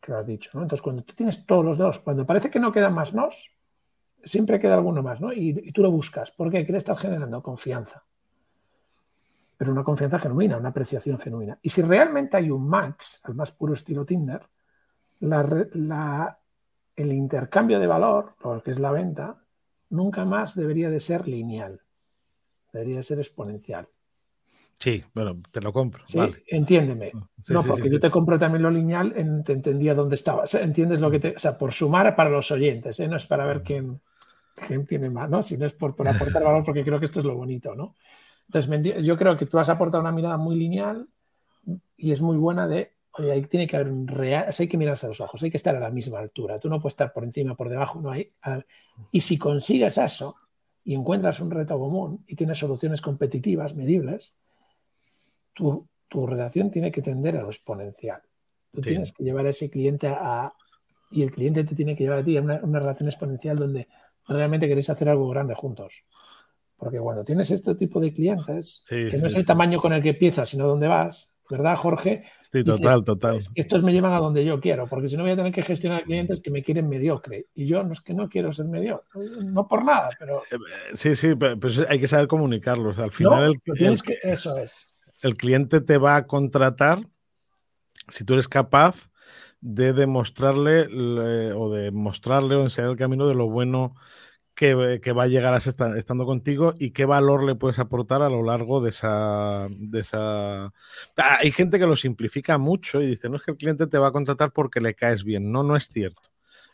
Que 0.00 0.12
lo 0.12 0.18
has 0.18 0.26
dicho. 0.26 0.50
Entonces, 0.54 0.80
cuando 0.80 1.04
tú 1.04 1.14
tienes 1.14 1.44
todos 1.44 1.64
los 1.64 1.76
dos, 1.76 1.98
cuando 1.98 2.24
parece 2.24 2.50
que 2.50 2.58
no 2.58 2.72
quedan 2.72 2.94
más 2.94 3.12
nos, 3.12 3.54
siempre 4.24 4.58
queda 4.58 4.74
alguno 4.74 5.02
más, 5.02 5.20
¿no? 5.20 5.34
Y, 5.34 5.50
y 5.50 5.72
tú 5.72 5.82
lo 5.82 5.90
buscas. 5.90 6.30
¿Por 6.30 6.50
qué? 6.50 6.64
¿Qué 6.64 6.72
le 6.72 6.78
estás 6.78 6.98
generando? 6.98 7.42
Confianza 7.42 8.04
pero 9.56 9.72
una 9.72 9.84
confianza 9.84 10.18
genuina, 10.18 10.58
una 10.58 10.68
apreciación 10.68 11.18
genuina. 11.18 11.58
Y 11.62 11.70
si 11.70 11.82
realmente 11.82 12.36
hay 12.36 12.50
un 12.50 12.68
match, 12.68 13.16
al 13.24 13.34
más 13.34 13.52
puro 13.52 13.72
estilo 13.72 14.04
Tinder, 14.04 14.42
el 15.20 17.12
intercambio 17.12 17.78
de 17.78 17.86
valor, 17.86 18.34
lo 18.44 18.62
que 18.62 18.70
es 18.70 18.78
la 18.78 18.92
venta, 18.92 19.42
nunca 19.90 20.24
más 20.24 20.54
debería 20.54 20.90
de 20.90 21.00
ser 21.00 21.26
lineal, 21.26 21.80
debería 22.72 22.96
de 22.96 23.02
ser 23.02 23.18
exponencial. 23.18 23.88
Sí, 24.78 25.02
bueno, 25.14 25.40
te 25.50 25.62
lo 25.62 25.72
compro. 25.72 26.02
Sí, 26.04 26.18
entiéndeme. 26.48 27.10
no, 27.48 27.62
porque 27.62 27.88
yo 27.88 27.98
te 27.98 28.10
compro 28.10 28.38
también 28.38 28.62
lo 28.62 28.70
lineal, 28.70 29.14
en, 29.16 29.42
te 29.42 29.54
entendía 29.54 29.94
dónde 29.94 30.16
estaba. 30.16 30.44
entiendes 30.60 31.00
lo 31.00 31.10
que 31.10 31.18
te. 31.18 31.34
O 31.34 31.38
sea, 31.38 31.56
por 31.56 31.72
sumar 31.72 32.14
para 32.14 32.28
los 32.28 32.50
oyentes, 32.50 33.00
¿eh? 33.00 33.08
no 33.08 33.16
es 33.16 33.26
para 33.26 33.46
ver 33.46 33.62
quién, 33.62 34.02
quién 34.66 34.86
tiene 34.86 35.08
más, 35.08 35.30
¿no? 35.30 35.42
Sino 35.42 35.64
es 35.64 35.72
por, 35.72 35.96
por 35.96 36.06
aportar 36.06 36.42
valor, 36.44 36.62
porque 36.62 36.84
creo 36.84 36.98
que 36.98 37.06
esto 37.06 37.20
es 37.20 37.24
lo 37.24 37.34
bonito, 37.34 37.74
¿no? 37.74 37.94
Entonces, 38.48 39.04
yo 39.04 39.16
creo 39.16 39.36
que 39.36 39.46
tú 39.46 39.58
has 39.58 39.68
aportado 39.68 40.00
una 40.00 40.12
mirada 40.12 40.36
muy 40.36 40.56
lineal 40.56 41.08
y 41.96 42.12
es 42.12 42.22
muy 42.22 42.36
buena 42.36 42.68
de, 42.68 42.92
oye, 43.12 43.32
ahí 43.32 43.42
tiene 43.42 43.66
que 43.66 43.76
haber 43.76 43.88
un 43.88 44.06
real, 44.06 44.46
hay 44.56 44.68
que 44.68 44.76
mirarse 44.76 45.06
a 45.06 45.08
los 45.08 45.20
ojos, 45.20 45.42
hay 45.42 45.50
que 45.50 45.56
estar 45.56 45.74
a 45.74 45.80
la 45.80 45.90
misma 45.90 46.18
altura, 46.18 46.58
tú 46.58 46.68
no 46.68 46.80
puedes 46.80 46.92
estar 46.92 47.12
por 47.12 47.24
encima, 47.24 47.56
por 47.56 47.68
debajo, 47.68 48.00
no 48.00 48.10
hay. 48.10 48.30
Y 49.10 49.20
si 49.20 49.38
consigues 49.38 49.98
eso 49.98 50.36
y 50.84 50.94
encuentras 50.94 51.40
un 51.40 51.50
reto 51.50 51.78
común 51.78 52.24
y 52.26 52.36
tienes 52.36 52.58
soluciones 52.58 53.00
competitivas, 53.00 53.74
medibles, 53.74 54.36
tu, 55.52 55.88
tu 56.08 56.26
relación 56.26 56.70
tiene 56.70 56.92
que 56.92 57.02
tender 57.02 57.36
a 57.36 57.42
lo 57.42 57.48
exponencial. 57.48 58.22
Tú 58.72 58.82
tienes 58.82 59.12
que 59.12 59.24
llevar 59.24 59.46
a 59.46 59.50
ese 59.50 59.70
cliente 59.70 60.08
a, 60.08 60.52
y 61.10 61.22
el 61.22 61.30
cliente 61.30 61.64
te 61.64 61.74
tiene 61.74 61.96
que 61.96 62.04
llevar 62.04 62.20
a 62.20 62.24
ti 62.24 62.36
a 62.36 62.42
una, 62.42 62.60
una 62.62 62.78
relación 62.78 63.08
exponencial 63.08 63.56
donde 63.56 63.88
realmente 64.28 64.68
queréis 64.68 64.90
hacer 64.90 65.08
algo 65.08 65.28
grande 65.28 65.54
juntos. 65.54 66.04
Porque 66.76 66.98
cuando 66.98 67.24
tienes 67.24 67.50
este 67.50 67.74
tipo 67.74 68.00
de 68.00 68.12
clientes, 68.12 68.84
que 68.88 69.16
no 69.18 69.26
es 69.26 69.34
el 69.34 69.46
tamaño 69.46 69.80
con 69.80 69.92
el 69.92 70.02
que 70.02 70.10
empiezas, 70.10 70.48
sino 70.48 70.66
dónde 70.66 70.88
vas, 70.88 71.32
¿verdad, 71.48 71.76
Jorge? 71.76 72.24
Sí, 72.50 72.62
total, 72.64 73.04
total. 73.04 73.38
Estos 73.54 73.82
me 73.82 73.92
llevan 73.92 74.12
a 74.12 74.18
donde 74.18 74.44
yo 74.44 74.60
quiero, 74.60 74.86
porque 74.86 75.08
si 75.08 75.16
no 75.16 75.22
voy 75.22 75.32
a 75.32 75.36
tener 75.36 75.52
que 75.52 75.62
gestionar 75.62 76.04
clientes 76.04 76.40
que 76.40 76.50
me 76.50 76.62
quieren 76.62 76.88
mediocre. 76.88 77.46
Y 77.54 77.66
yo 77.66 77.82
no 77.82 77.92
es 77.92 78.00
que 78.00 78.14
no 78.14 78.28
quiero 78.28 78.52
ser 78.52 78.66
mediocre, 78.66 79.08
no 79.44 79.66
por 79.66 79.84
nada, 79.84 80.10
pero. 80.18 80.42
Eh, 80.50 80.56
sí, 80.94 81.16
sí, 81.16 81.34
pero, 81.34 81.58
hay 81.88 81.98
que 81.98 82.08
saber 82.08 82.28
comunicarlos. 82.28 82.98
Al 82.98 83.10
final, 83.10 83.60
tienes 83.74 84.02
que, 84.02 84.18
eso 84.22 84.56
es. 84.58 84.94
El 85.22 85.36
cliente 85.36 85.80
te 85.80 85.98
va 85.98 86.16
a 86.16 86.26
contratar 86.26 87.00
si 88.08 88.24
tú 88.24 88.34
eres 88.34 88.48
capaz 88.48 89.08
de 89.60 89.92
demostrarle 89.92 90.86
o 91.54 91.70
de 91.70 91.90
mostrarle 91.90 92.56
o 92.56 92.62
enseñar 92.62 92.90
el 92.90 92.96
camino 92.96 93.26
de 93.26 93.34
lo 93.34 93.48
bueno 93.48 93.94
que, 94.56 95.12
va 95.12 95.22
a 95.22 95.28
llegar 95.28 95.52
a 95.52 95.58
estar, 95.58 95.96
estando 95.98 96.24
contigo 96.24 96.74
y 96.78 96.90
qué 96.90 97.04
valor 97.04 97.44
le 97.44 97.54
puedes 97.54 97.78
aportar 97.78 98.22
a 98.22 98.30
lo 98.30 98.42
largo 98.42 98.80
de 98.80 98.88
esa, 98.88 99.68
de 99.70 100.00
esa... 100.00 100.72
Ah, 101.18 101.38
hay 101.40 101.52
gente 101.52 101.78
que 101.78 101.86
lo 101.86 101.94
simplifica 101.94 102.56
mucho 102.56 103.02
y 103.02 103.06
dice, 103.06 103.28
no 103.28 103.36
es 103.36 103.42
que 103.42 103.50
el 103.50 103.58
cliente 103.58 103.86
te 103.86 103.98
va 103.98 104.08
a 104.08 104.12
contratar 104.12 104.52
porque 104.52 104.80
le 104.80 104.94
caes 104.94 105.24
bien. 105.24 105.52
No, 105.52 105.62
no 105.62 105.76
es 105.76 105.88
cierto. 105.88 106.30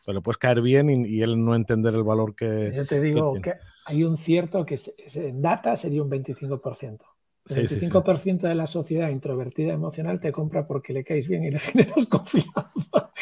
O 0.06 0.12
le 0.12 0.20
puedes 0.20 0.38
caer 0.38 0.62
bien 0.62 0.90
y, 0.90 1.22
él 1.22 1.44
no 1.44 1.56
entender 1.56 1.94
el 1.94 2.04
valor 2.04 2.36
que... 2.36 2.72
Yo 2.74 2.86
te 2.86 3.00
digo 3.00 3.34
que, 3.42 3.54
hay 3.84 4.04
un 4.04 4.16
cierto 4.16 4.64
que 4.64 4.76
en 5.16 5.42
data 5.42 5.76
sería 5.76 6.02
un 6.02 6.10
25%. 6.10 7.00
El 7.48 7.68
25% 7.68 8.40
de 8.42 8.54
la 8.54 8.66
sociedad 8.66 9.08
introvertida 9.08 9.72
emocional 9.72 10.20
te 10.20 10.30
compra 10.30 10.66
porque 10.66 10.92
le 10.92 11.02
caes 11.02 11.26
bien 11.26 11.44
y 11.44 11.50
le 11.50 11.58
generas 11.58 12.06
confianza. 12.06 13.12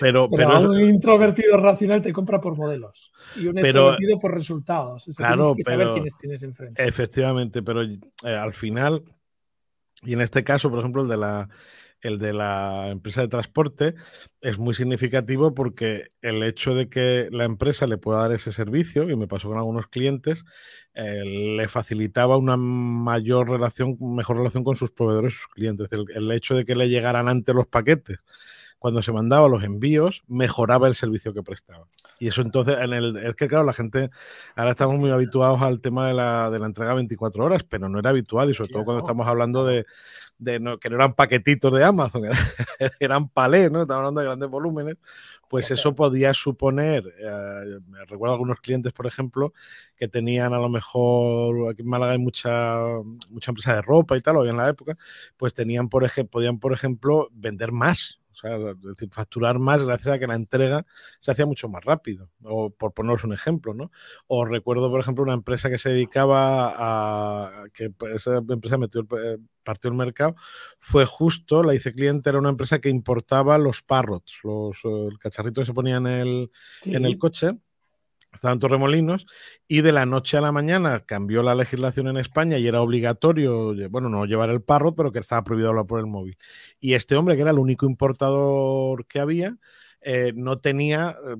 Pero, 0.00 0.28
pero, 0.30 0.70
un 0.70 0.80
introvertido 0.80 1.56
racional 1.56 2.02
te 2.02 2.12
compra 2.12 2.40
por 2.40 2.56
modelos 2.56 3.12
y 3.36 3.46
un 3.46 3.58
extrovertido 3.58 4.18
por 4.18 4.34
resultados. 4.34 5.06
claro, 5.16 5.54
tienes 5.54 5.56
que 5.56 5.62
saber 5.62 5.92
quiénes 5.92 6.18
tienes 6.18 6.42
enfrente. 6.42 6.86
Efectivamente, 6.86 7.62
pero 7.62 7.82
eh, 7.82 7.98
al 8.24 8.52
final, 8.52 9.02
y 10.02 10.12
en 10.12 10.20
este 10.20 10.44
caso, 10.44 10.70
por 10.70 10.80
ejemplo, 10.80 11.02
el 11.02 11.08
de 11.08 11.16
la 11.16 11.48
el 12.06 12.18
de 12.18 12.32
la 12.32 12.88
empresa 12.90 13.20
de 13.20 13.28
transporte 13.28 13.94
es 14.40 14.58
muy 14.58 14.74
significativo 14.74 15.54
porque 15.54 16.12
el 16.22 16.42
hecho 16.42 16.74
de 16.74 16.88
que 16.88 17.28
la 17.30 17.44
empresa 17.44 17.86
le 17.86 17.98
pueda 17.98 18.22
dar 18.22 18.32
ese 18.32 18.52
servicio, 18.52 19.08
y 19.10 19.16
me 19.16 19.28
pasó 19.28 19.48
con 19.48 19.58
algunos 19.58 19.88
clientes, 19.88 20.44
eh, 20.94 21.24
le 21.24 21.68
facilitaba 21.68 22.36
una 22.36 22.56
mayor 22.56 23.50
relación, 23.50 23.96
mejor 24.00 24.38
relación 24.38 24.64
con 24.64 24.76
sus 24.76 24.90
proveedores 24.90 25.34
y 25.34 25.36
sus 25.36 25.48
clientes. 25.48 25.88
El, 26.14 26.32
hecho 26.32 26.54
de 26.54 26.64
que 26.64 26.76
le 26.76 26.88
llegaran 26.88 27.28
antes 27.28 27.54
los 27.54 27.66
paquetes 27.66 28.18
cuando 28.86 29.02
se 29.02 29.10
mandaba 29.10 29.48
los 29.48 29.64
envíos, 29.64 30.22
mejoraba 30.28 30.86
el 30.86 30.94
servicio 30.94 31.34
que 31.34 31.42
prestaba. 31.42 31.88
Y 32.20 32.28
eso 32.28 32.40
entonces, 32.40 32.76
en 32.78 32.92
el, 32.92 33.16
es 33.16 33.34
que 33.34 33.48
claro, 33.48 33.64
la 33.64 33.72
gente, 33.72 34.10
ahora 34.54 34.70
estamos 34.70 34.94
muy 34.94 35.10
habituados 35.10 35.60
al 35.60 35.80
tema 35.80 36.06
de 36.06 36.14
la, 36.14 36.50
de 36.50 36.60
la 36.60 36.66
entrega 36.66 36.94
24 36.94 37.44
horas, 37.44 37.64
pero 37.64 37.88
no 37.88 37.98
era 37.98 38.10
habitual 38.10 38.48
y 38.48 38.54
sobre 38.54 38.70
todo 38.70 38.84
cuando 38.84 39.00
estamos 39.02 39.26
hablando 39.26 39.66
de, 39.66 39.86
de 40.38 40.60
no, 40.60 40.78
que 40.78 40.88
no 40.88 40.94
eran 40.94 41.14
paquetitos 41.14 41.72
de 41.74 41.82
Amazon, 41.82 42.22
eran, 43.00 43.28
palés, 43.28 43.72
¿no? 43.72 43.80
Estamos 43.80 43.98
hablando 43.98 44.20
de 44.20 44.26
grandes 44.28 44.48
volúmenes, 44.48 44.98
pues 45.48 45.68
eso 45.72 45.92
podía 45.96 46.32
suponer, 46.32 47.12
eh, 47.18 47.80
me 47.88 48.04
recuerdo 48.04 48.34
algunos 48.34 48.60
clientes, 48.60 48.92
por 48.92 49.08
ejemplo, 49.08 49.52
que 49.96 50.06
tenían 50.06 50.54
a 50.54 50.58
lo 50.58 50.68
mejor, 50.68 51.72
aquí 51.72 51.82
en 51.82 51.88
Málaga 51.88 52.12
hay 52.12 52.18
mucha, 52.18 52.78
mucha 53.30 53.50
empresa 53.50 53.74
de 53.74 53.82
ropa 53.82 54.16
y 54.16 54.20
tal, 54.20 54.36
hoy 54.36 54.48
en 54.48 54.58
la 54.58 54.68
época, 54.68 54.96
pues 55.36 55.54
tenían, 55.54 55.88
por 55.88 56.04
ejemplo, 56.04 56.30
podían, 56.30 56.60
por 56.60 56.72
ejemplo, 56.72 57.28
vender 57.32 57.72
más, 57.72 58.20
o 58.36 58.38
sea, 58.38 58.56
es 58.56 58.82
decir, 58.82 59.08
facturar 59.10 59.58
más 59.58 59.82
gracias 59.82 60.14
a 60.14 60.18
que 60.18 60.26
la 60.26 60.34
entrega 60.34 60.84
se 61.20 61.30
hacía 61.30 61.46
mucho 61.46 61.68
más 61.68 61.84
rápido, 61.84 62.30
o 62.42 62.70
por 62.70 62.92
poneros 62.92 63.24
un 63.24 63.32
ejemplo, 63.32 63.72
¿no? 63.72 63.90
O 64.26 64.44
recuerdo, 64.44 64.90
por 64.90 65.00
ejemplo, 65.00 65.24
una 65.24 65.32
empresa 65.32 65.70
que 65.70 65.78
se 65.78 65.90
dedicaba 65.90 66.72
a 66.76 67.64
que 67.72 67.92
esa 68.14 68.38
empresa 68.38 68.76
metió 68.76 69.00
el, 69.00 69.40
partió 69.62 69.90
el 69.90 69.96
mercado, 69.96 70.36
fue 70.78 71.06
justo, 71.06 71.62
la 71.62 71.74
hice 71.74 71.92
cliente, 71.92 72.28
era 72.28 72.38
una 72.38 72.50
empresa 72.50 72.78
que 72.78 72.90
importaba 72.90 73.58
los 73.58 73.82
parrots, 73.82 74.40
los 74.44 74.76
cacharritos 75.18 75.62
que 75.62 75.66
se 75.66 75.74
ponían 75.74 76.06
en 76.06 76.20
el, 76.20 76.50
en 76.84 77.04
el 77.04 77.18
coche 77.18 77.50
estaban 78.36 78.58
Torremolinos, 78.58 79.26
y 79.68 79.80
de 79.80 79.92
la 79.92 80.06
noche 80.06 80.36
a 80.36 80.40
la 80.40 80.52
mañana 80.52 81.00
cambió 81.00 81.42
la 81.42 81.54
legislación 81.54 82.08
en 82.08 82.16
España 82.16 82.58
y 82.58 82.66
era 82.66 82.80
obligatorio, 82.80 83.74
bueno, 83.90 84.08
no 84.08 84.24
llevar 84.26 84.50
el 84.50 84.62
parrot, 84.62 84.96
pero 84.96 85.12
que 85.12 85.18
estaba 85.18 85.44
prohibido 85.44 85.70
hablar 85.70 85.86
por 85.86 86.00
el 86.00 86.06
móvil. 86.06 86.38
Y 86.80 86.94
este 86.94 87.16
hombre, 87.16 87.36
que 87.36 87.42
era 87.42 87.50
el 87.50 87.58
único 87.58 87.86
importador 87.86 89.06
que 89.06 89.18
había, 89.20 89.56
eh, 90.00 90.32
no 90.36 90.58
tenía 90.60 91.16
eh, 91.26 91.36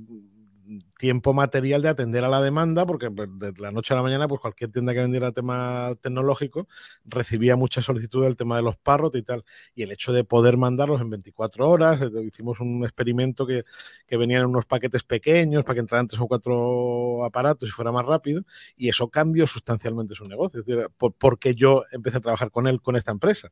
tiempo 0.98 1.32
material 1.32 1.82
de 1.82 1.88
atender 1.88 2.24
a 2.24 2.28
la 2.28 2.40
demanda, 2.40 2.86
porque 2.86 3.10
pues, 3.10 3.28
de 3.38 3.52
la 3.58 3.70
noche 3.70 3.94
a 3.94 3.96
la 3.96 4.02
mañana, 4.02 4.28
pues 4.28 4.40
cualquier 4.40 4.70
tienda 4.70 4.92
que 4.94 5.00
vendiera 5.00 5.32
tema 5.32 5.92
tecnológico 6.00 6.68
recibía 7.04 7.56
mucha 7.56 7.82
solicitud 7.82 8.24
del 8.24 8.36
tema 8.36 8.56
de 8.56 8.62
los 8.62 8.76
parrot 8.76 9.14
y 9.16 9.22
tal. 9.22 9.44
Y 9.74 9.82
el 9.82 9.92
hecho 9.92 10.12
de 10.12 10.24
poder 10.24 10.56
mandarlos 10.56 11.00
en 11.00 11.10
24 11.10 11.68
horas, 11.68 12.02
eh, 12.02 12.10
hicimos 12.26 12.60
un 12.60 12.84
experimento 12.84 13.46
que, 13.46 13.62
que 14.06 14.16
venían 14.16 14.42
en 14.42 14.46
unos 14.48 14.66
paquetes 14.66 15.02
pequeños 15.02 15.64
para 15.64 15.74
que 15.74 15.80
entraran 15.80 16.06
tres 16.06 16.20
o 16.20 16.26
cuatro 16.26 17.24
aparatos 17.24 17.68
y 17.68 17.72
fuera 17.72 17.92
más 17.92 18.04
rápido, 18.04 18.42
y 18.76 18.88
eso 18.88 19.08
cambió 19.08 19.46
sustancialmente 19.46 20.14
su 20.14 20.26
negocio. 20.26 20.60
Es 20.60 20.66
decir, 20.66 20.88
porque 20.96 21.54
yo 21.54 21.84
empecé 21.92 22.18
a 22.18 22.20
trabajar 22.20 22.50
con 22.50 22.66
él, 22.66 22.80
con 22.80 22.96
esta 22.96 23.12
empresa. 23.12 23.50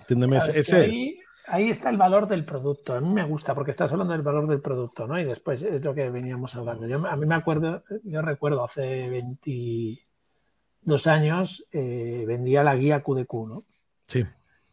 Entiéndeme, 0.00 0.38
ese 0.54 0.76
ahí 0.76 1.25
está 1.54 1.90
el 1.90 1.96
valor 1.96 2.26
del 2.28 2.44
producto. 2.44 2.94
A 2.94 3.00
mí 3.00 3.12
me 3.12 3.24
gusta 3.24 3.54
porque 3.54 3.70
estás 3.70 3.92
hablando 3.92 4.12
del 4.12 4.22
valor 4.22 4.46
del 4.46 4.60
producto, 4.60 5.06
¿no? 5.06 5.18
Y 5.18 5.24
después 5.24 5.62
es 5.62 5.84
lo 5.84 5.94
que 5.94 6.10
veníamos 6.10 6.56
hablando. 6.56 6.86
Yo, 6.86 7.06
a 7.06 7.16
mí 7.16 7.26
me 7.26 7.34
acuerdo, 7.34 7.84
yo 8.04 8.22
recuerdo 8.22 8.64
hace 8.64 9.08
22 9.08 11.06
años 11.06 11.66
eh, 11.72 12.24
vendía 12.26 12.64
la 12.64 12.76
guía 12.76 13.02
QDQ, 13.02 13.32
¿no? 13.48 13.64
Sí. 14.08 14.24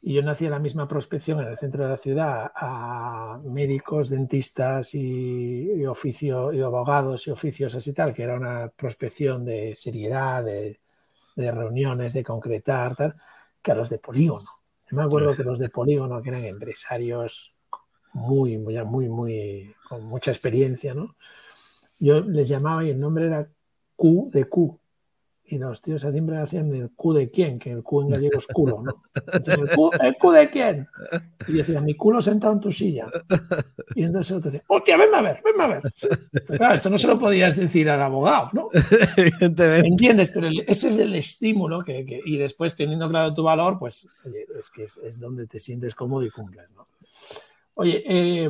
y 0.03 0.13
yo 0.13 0.21
no 0.21 0.31
hacía 0.31 0.49
la 0.49 0.59
misma 0.59 0.87
prospección 0.87 1.39
en 1.39 1.47
el 1.47 1.57
centro 1.57 1.83
de 1.83 1.89
la 1.89 1.97
ciudad 1.97 2.51
a 2.53 3.39
médicos, 3.45 4.09
dentistas 4.09 4.93
y, 4.93 5.85
oficio, 5.85 6.53
y 6.53 6.61
abogados 6.61 7.25
y 7.25 7.31
oficios 7.31 7.73
así 7.73 7.93
tal, 7.93 8.13
que 8.13 8.23
era 8.23 8.35
una 8.35 8.67
prospección 8.67 9.45
de 9.45 9.75
seriedad, 9.75 10.43
de, 10.43 10.79
reuniones, 11.35 12.13
de 12.13 12.23
concretar, 12.23 12.95
tal, 12.95 13.15
que 13.61 13.71
a 13.71 13.75
los 13.75 13.89
de 13.89 13.97
polígono. 13.97 14.45
Yo 14.93 14.99
me 14.99 15.05
acuerdo 15.05 15.35
que 15.35 15.41
los 15.41 15.57
de 15.57 15.69
polígono, 15.69 16.21
que 16.21 16.29
eran 16.29 16.45
empresarios 16.45 17.55
muy, 18.13 18.59
muy, 18.59 18.77
muy, 18.85 19.09
muy, 19.09 19.75
con 19.89 20.03
mucha 20.03 20.29
experiencia, 20.29 20.93
¿no? 20.93 21.15
Yo 21.97 22.21
les 22.21 22.47
llamaba 22.47 22.85
y 22.85 22.91
el 22.91 22.99
nombre 22.99 23.25
era 23.25 23.49
Q 23.95 24.29
de 24.31 24.45
Q, 24.45 24.79
y 25.45 25.57
los 25.57 25.81
tíos 25.81 26.01
siempre 26.01 26.37
hacían 26.37 26.73
el 26.73 26.91
Q 26.91 27.13
de 27.13 27.29
quién, 27.29 27.59
que 27.59 27.71
el 27.71 27.83
Q 27.83 28.03
en 28.03 28.09
gallego 28.09 28.37
es 28.39 28.47
culo, 28.47 28.81
¿no? 28.81 29.03
el, 30.01 30.15
Q, 30.17 30.31
de 30.31 30.49
quién. 30.49 30.87
Y 31.47 31.53
decía, 31.53 31.81
mi 31.81 31.95
culo 31.95 32.21
sentado 32.21 32.53
en 32.53 32.59
tu 32.61 32.71
silla. 32.71 33.07
Y 33.93 34.03
entonces 34.03 34.31
el 34.31 34.37
otro 34.37 34.51
decía, 34.51 34.65
hostia, 34.67 34.97
venme 34.97 35.17
a 35.17 35.21
ver, 35.21 35.41
venme 35.43 35.63
a 35.63 35.67
ver. 35.67 35.93
Claro, 36.57 36.75
esto 36.75 36.89
no 36.89 36.97
se 36.97 37.07
lo 37.07 37.19
podías 37.19 37.57
decir 37.57 37.89
al 37.89 38.01
abogado, 38.01 38.49
¿no? 38.53 38.69
Evidentemente. 39.17 39.87
¿Entiendes? 39.87 40.29
Pero 40.29 40.47
ese 40.47 40.89
es 40.89 40.97
el 40.97 41.13
estímulo 41.15 41.83
que, 41.83 42.21
y 42.25 42.37
después 42.37 42.75
teniendo 42.75 43.09
claro 43.09 43.33
tu 43.33 43.43
valor, 43.43 43.77
pues 43.77 44.09
oye, 44.25 44.45
es 44.57 44.69
que 44.69 44.83
es, 44.83 45.19
donde 45.19 45.45
te 45.45 45.59
sientes 45.59 45.93
cómodo 45.93 46.25
y 46.25 46.31
cumples, 46.31 46.69
¿no? 46.71 46.87
Oye, 47.75 48.03
eh, 48.05 48.49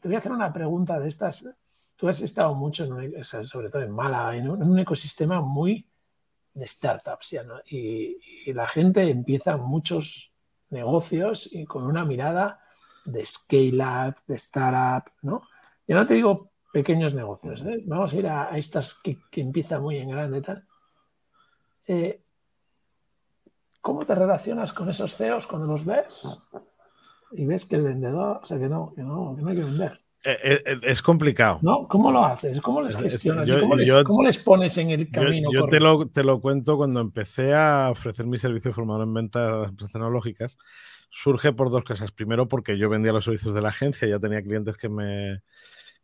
te 0.00 0.08
voy 0.08 0.14
a 0.14 0.18
hacer 0.18 0.32
una 0.32 0.52
pregunta 0.52 0.98
de 0.98 1.08
estas 1.08 1.48
tú 1.96 2.08
has 2.08 2.20
estado 2.20 2.54
mucho, 2.54 2.84
en 2.84 3.24
sobre 3.24 3.70
todo 3.70 3.82
en 3.82 3.90
Málaga, 3.90 4.36
en 4.36 4.48
un, 4.48 4.78
ecosistema 4.78 5.40
muy 5.40 5.86
de 6.54 6.66
startups, 6.66 7.30
¿ya, 7.30 7.44
y, 7.66 8.52
la 8.52 8.68
gente 8.68 9.10
empieza 9.10 9.56
muchos 9.56 10.32
negocios 10.70 11.52
y 11.52 11.64
con 11.64 11.84
una 11.84 12.04
mirada 12.04 12.60
de 13.04 13.26
scale-up, 13.26 14.16
de 14.26 14.34
startup, 14.36 15.10
¿no? 15.22 15.42
Yo 15.86 15.96
no 15.96 16.06
te 16.06 16.14
digo 16.14 16.50
pequeños 16.72 17.14
negocios, 17.14 17.62
¿eh? 17.62 17.82
vamos 17.86 18.12
a 18.12 18.16
ir 18.16 18.26
a, 18.28 18.56
estas 18.56 18.94
que, 18.94 19.18
que 19.30 19.40
empiezan 19.40 19.82
muy 19.82 19.96
en 19.96 20.10
grande 20.10 20.38
y 20.38 20.42
tal. 20.42 20.66
Eh, 21.86 22.22
¿Cómo 23.80 24.04
te 24.04 24.14
relacionas 24.14 24.72
con 24.72 24.88
esos 24.90 25.16
CEOs 25.16 25.46
cuando 25.46 25.68
los 25.68 25.84
ves? 25.84 26.48
Y 27.32 27.46
ves 27.46 27.64
que 27.66 27.76
el 27.76 27.82
vendedor, 27.82 28.40
o 28.42 28.46
sea, 28.46 28.58
que 28.58 28.68
no, 28.68 28.92
que 28.94 29.02
no, 29.02 29.34
que 29.36 29.42
no 29.42 29.48
hay 29.48 29.56
que 29.56 29.62
vender. 29.62 30.05
Eh, 30.28 30.38
eh, 30.42 30.62
eh, 30.66 30.80
es 30.82 31.02
complicado. 31.02 31.60
¿No? 31.62 31.86
¿Cómo 31.86 32.10
lo 32.10 32.24
haces? 32.24 32.60
¿Cómo 32.60 32.82
les 32.82 32.96
gestionas? 32.96 33.48
¿Cómo, 34.04 34.24
les, 34.24 34.38
pones 34.38 34.76
en 34.76 34.90
el 34.90 35.08
camino? 35.08 35.52
Yo, 35.52 35.68
te, 35.68 35.78
lo, 35.78 36.08
te, 36.08 36.24
lo, 36.24 36.40
cuento 36.40 36.76
cuando 36.76 37.00
empecé 37.00 37.54
a 37.54 37.90
ofrecer 37.92 38.26
mi 38.26 38.36
servicio 38.36 38.72
formado 38.72 39.04
en 39.04 39.14
ventas 39.14 39.70
tecnológicas. 39.76 40.58
Surge 41.10 41.52
por 41.52 41.70
dos 41.70 41.84
cosas. 41.84 42.10
Primero, 42.10 42.48
porque 42.48 42.76
yo 42.76 42.88
vendía 42.88 43.12
los 43.12 43.24
servicios 43.24 43.54
de 43.54 43.60
la 43.60 43.68
agencia, 43.68 44.08
ya 44.08 44.18
tenía 44.18 44.42
clientes 44.42 44.76
que 44.76 44.88
me 44.88 45.42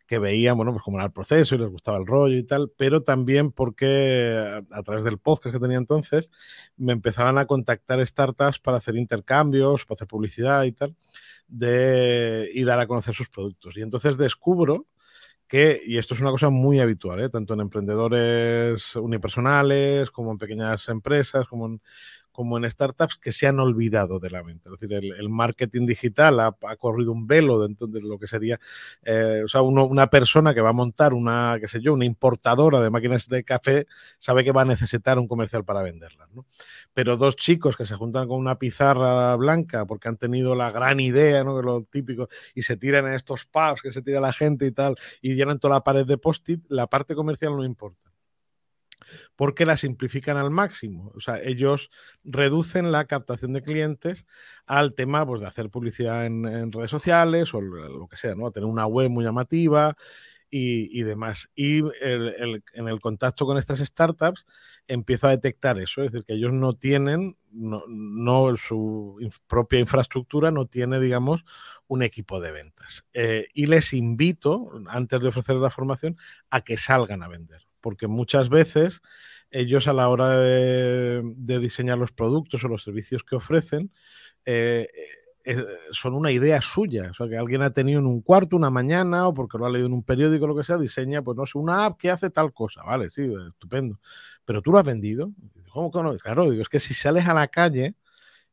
que 0.07 0.19
veían, 0.19 0.57
bueno, 0.57 0.73
pues 0.73 0.85
cómo 0.85 0.99
era 0.99 1.07
el 1.07 1.13
proceso 1.13 1.55
y 1.55 1.59
les 1.59 1.71
gustaba 1.71 1.97
el 1.97 2.07
rollo 2.07 2.37
y 2.37 2.45
tal, 2.45 2.71
pero 2.77 3.03
también 3.03 3.51
porque 3.51 4.37
a, 4.37 4.79
a, 4.79 4.83
través 4.83 5.05
del 5.05 5.19
podcast 5.19 5.55
que 5.55 5.61
tenía 5.61 5.79
entonces 5.79 6.31
me 6.77 6.93
empezaban 6.93 7.39
a 7.39 7.47
contactar 7.47 8.05
startups 8.07 8.59
para 8.59 8.77
hacer 8.77 8.97
intercambios, 8.97 9.87
para 9.87 9.95
hacer 9.97 10.09
publicidad 10.09 10.65
y 10.65 10.73
tal 10.73 10.95
de, 11.53 12.51
y 12.53 12.65
dar 12.65 12.81
a 12.81 12.87
conocer 12.87 13.15
sus 13.15 13.29
productos. 13.29 13.77
Y 13.77 13.83
entonces 13.83 14.17
descubro 14.17 14.87
que, 15.47 15.81
y 15.85 15.99
esto 15.99 16.15
es 16.15 16.21
una 16.21 16.31
cosa 16.31 16.49
muy 16.49 16.81
habitual, 16.81 17.21
¿eh? 17.21 17.29
tanto 17.29 17.53
en 17.55 17.61
emprendedores 17.61 18.97
unipersonales 18.97 20.11
como 20.11 20.33
en 20.33 20.39
pequeñas 20.39 20.89
empresas, 20.89 21.47
como 21.47 21.67
en, 21.67 21.83
como 22.33 22.59
en 22.59 22.69
startups 22.71 23.17
que 23.17 23.33
se 23.33 23.47
han 23.47 23.61
olvidado 23.61 24.19
de 24.19 24.31
la 24.31 24.43
mente. 24.43 24.69
Es 24.73 24.81
decir, 24.81 25.13
el, 25.15 25.29
marketing 25.29 25.87
digital 25.87 26.41
ha, 26.41 26.53
corrido 26.77 27.13
un 27.13 27.27
velo 27.27 27.61
dentro 27.61 27.87
de 27.87 28.01
lo 28.01 28.19
que 28.19 28.27
sería, 28.27 28.59
eh, 29.05 29.43
o 29.45 29.49
sea, 29.49 29.63
una 29.63 30.09
persona 30.09 30.55
que 30.55 30.61
va 30.61 30.71
a 30.71 30.75
montar 30.75 31.15
una, 31.15 31.57
qué 31.61 31.69
sé 31.69 31.81
yo, 31.81 31.93
una 31.93 32.05
importadora 32.05 32.81
de 32.81 32.91
máquinas 32.91 33.29
de 33.29 33.45
café, 33.45 33.87
sabe 34.19 34.45
que 34.45 34.53
va 34.53 34.63
a 34.63 34.65
necesitar 34.65 35.19
un 35.19 35.29
comercial 35.29 35.65
para 35.65 35.83
venderlas. 35.83 36.29
¿no? 36.33 36.47
Pero 36.95 37.17
dos 37.17 37.37
chicos 37.37 37.77
que 37.77 37.85
se 37.85 37.95
juntan 37.95 38.29
con 38.29 38.39
una 38.39 38.59
pizarra 38.59 39.37
blanca 39.37 39.87
porque 39.87 40.09
han 40.09 40.17
tenido 40.17 40.55
la 40.55 40.71
gran 40.71 41.01
idea, 41.01 41.45
¿no? 41.45 41.57
Que 41.57 41.63
lo 41.63 41.83
típico, 41.85 42.29
y 42.55 42.63
se 42.63 42.77
tiran 42.77 43.07
en 43.07 43.15
estos 43.15 43.45
pubs 43.45 43.83
que 43.83 43.93
se 43.93 44.03
tira 44.03 44.21
la 44.21 44.33
gente 44.33 44.67
y 44.67 44.73
tal, 44.73 44.97
y 45.21 45.35
llenan 45.35 45.59
toda 45.59 45.75
la 45.75 45.85
pared 45.85 46.07
de 46.07 46.19
post-it, 46.19 46.65
la 46.69 46.87
parte 46.87 47.15
comercial 47.15 47.53
no 47.57 47.65
importa 47.65 48.12
porque 49.37 49.67
la 49.67 49.77
simplifican 49.77 50.37
al 50.37 50.51
máximo. 50.51 51.13
O 51.15 51.21
sea, 51.21 51.41
ellos 51.43 51.91
reducen 52.25 52.93
la 52.93 53.07
captación 53.07 53.53
de 53.53 53.63
clientes 53.63 54.27
al 54.67 54.95
tema 54.95 55.27
pues, 55.27 55.41
de 55.41 55.47
hacer 55.47 55.71
publicidad 55.71 56.27
en, 56.27 56.73
redes 56.73 56.91
sociales 56.91 57.55
o 57.55 57.61
lo 57.61 58.09
que 58.09 58.17
sea, 58.17 58.35
¿no? 58.35 58.51
Tener 58.51 58.69
una 58.69 58.87
web 58.87 59.11
muy 59.11 59.25
llamativa 59.25 59.97
y, 60.55 61.03
demás. 61.03 61.49
Y 61.55 61.79
en 61.79 62.89
el 62.89 63.01
contacto 63.01 63.47
con 63.47 63.57
estas 63.57 63.79
startups 63.79 64.45
empiezo 64.87 65.27
a 65.27 65.31
detectar 65.31 65.79
eso, 65.79 66.03
es 66.03 66.13
decir, 66.13 66.27
que 66.27 66.35
ellos 66.35 66.53
no 66.53 66.75
tienen, 66.75 67.39
no, 67.53 68.57
su 68.57 69.19
propia 69.47 69.79
infraestructura 69.79 70.51
no 70.51 70.67
tiene, 70.67 71.01
digamos, 71.01 71.43
un 71.87 72.03
equipo 72.03 72.41
de 72.41 72.53
ventas. 72.53 73.05
Eh, 73.15 73.47
y 73.55 73.67
les 73.67 73.95
invito, 73.95 74.71
antes 74.89 75.21
de 75.21 75.29
ofrecer 75.29 75.57
la 75.57 75.71
formación, 75.71 76.19
a 76.51 76.61
que 76.61 76.77
salgan 76.77 77.23
a 77.23 77.29
vender 77.29 77.63
porque 77.83 78.07
muchas 78.07 78.49
veces 78.49 79.03
ellos 79.51 79.87
a 79.87 79.93
la 79.93 80.09
hora 80.09 80.39
de, 80.39 81.23
diseñar 81.37 81.99
los 81.99 82.13
productos 82.13 82.65
o 82.65 82.69
los 82.69 82.83
servicios 82.83 83.23
que 83.23 83.37
ofrecen, 83.37 83.93
eh, 84.47 84.89
eh, 85.45 85.65
son 85.91 86.15
una 86.15 86.31
idea 86.31 86.61
suya, 86.63 87.11
o 87.11 87.15
sea, 87.15 87.29
que 87.29 87.37
alguien 87.37 87.63
ha 87.63 87.73
tenido 87.73 88.01
en 88.01 88.07
un 88.07 88.23
cuarto 88.23 88.57
una 88.57 88.71
mañana 88.71 89.27
o 89.27 89.35
porque 89.35 89.59
lo 89.59 89.67
ha 89.67 89.71
leído 89.71 89.89
en 89.89 89.93
un 89.93 90.05
periódico, 90.05 90.47
lo 90.47 90.57
que 90.57 90.65
sea, 90.65 90.79
diseña, 90.79 91.23
pues 91.23 91.37
no 91.37 91.47
sé, 91.47 91.59
una 91.59 91.85
app 91.85 91.99
que 91.99 92.11
hace 92.11 92.31
tal 92.31 92.53
cosa, 92.53 92.83
vale, 92.85 93.11
sí, 93.11 93.23
estupendo, 93.49 94.01
pero 94.45 94.63
tú 94.63 94.73
lo 94.73 94.79
has 94.79 94.85
vendido, 94.85 95.33
¿cómo 95.73 95.91
que 95.91 96.03
no? 96.03 96.17
Claro, 96.17 96.49
digo, 96.49 96.63
es 96.63 96.69
que 96.69 96.81
si 96.81 96.95
sales 96.95 97.27
a 97.27 97.35
la 97.35 97.49
calle 97.49 97.97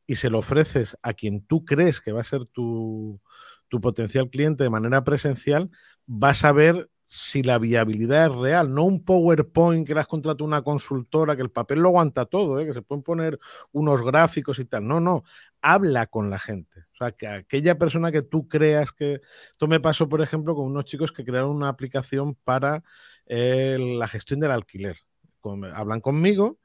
y 0.06 0.16
se 0.16 0.30
lo 0.30 0.40
ofreces 0.40 0.96
a 1.02 1.14
quien 1.14 1.46
tú 1.46 1.64
crees 1.64 2.00
que 2.00 2.12
va 2.12 2.22
a 2.22 2.24
ser 2.24 2.46
tu, 2.46 3.20
tu 3.68 3.80
potencial 3.80 4.28
cliente 4.28 4.64
de 4.64 4.70
manera 4.70 5.04
presencial, 5.04 5.70
vas 6.06 6.44
a 6.44 6.52
ver 6.52 6.90
si 7.12 7.42
la 7.42 7.58
viabilidad 7.58 8.26
es 8.26 8.36
real, 8.36 8.72
no 8.72 8.84
un 8.84 9.04
PowerPoint 9.04 9.84
que 9.84 9.96
las 9.96 10.06
contratado 10.06 10.44
una 10.44 10.62
consultora, 10.62 11.34
que 11.34 11.42
el 11.42 11.50
papel 11.50 11.80
lo 11.80 11.88
aguanta 11.88 12.24
todo, 12.24 12.60
¿eh? 12.60 12.66
que 12.66 12.72
se 12.72 12.82
pueden 12.82 13.02
poner 13.02 13.36
unos 13.72 14.00
gráficos 14.02 14.60
y 14.60 14.64
tal. 14.64 14.86
No, 14.86 15.00
no, 15.00 15.24
habla 15.60 16.06
con 16.06 16.30
la 16.30 16.38
gente. 16.38 16.82
O 16.92 16.96
sea, 16.96 17.10
que 17.10 17.26
aquella 17.26 17.76
persona 17.76 18.12
que 18.12 18.22
tú 18.22 18.46
creas 18.46 18.92
que... 18.92 19.20
Esto 19.50 19.66
me 19.66 19.80
pasó, 19.80 20.08
por 20.08 20.22
ejemplo, 20.22 20.54
con 20.54 20.66
unos 20.66 20.84
chicos 20.84 21.10
que 21.10 21.24
crearon 21.24 21.50
una 21.50 21.68
aplicación 21.68 22.36
para 22.44 22.84
eh, 23.26 23.76
la 23.80 24.06
gestión 24.06 24.38
del 24.38 24.52
alquiler. 24.52 24.98
hablan 25.74 26.00
conmigo 26.00 26.60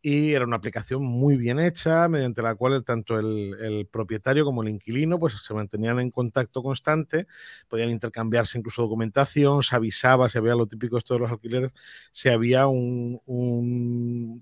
y 0.00 0.32
era 0.32 0.44
una 0.44 0.56
aplicación 0.56 1.04
muy 1.04 1.36
bien 1.36 1.58
hecha, 1.58 2.08
mediante 2.08 2.40
la 2.40 2.54
cual 2.54 2.84
tanto 2.84 3.18
el, 3.18 3.88
propietario 3.90 4.44
como 4.44 4.62
el 4.62 4.68
inquilino 4.68 5.18
pues, 5.18 5.34
se 5.42 5.54
mantenían 5.54 5.98
en 5.98 6.10
contacto 6.10 6.62
constante, 6.62 7.26
podían 7.68 7.90
intercambiarse 7.90 8.58
incluso 8.58 8.82
documentación, 8.82 9.62
se 9.62 9.74
avisaba 9.74 10.28
si 10.28 10.38
había 10.38 10.54
lo 10.54 10.66
típico 10.66 10.98
esto 10.98 11.14
de 11.14 11.20
los 11.20 11.30
alquileres, 11.30 11.74
si 12.12 12.28
había 12.28 12.66
un, 12.68 13.20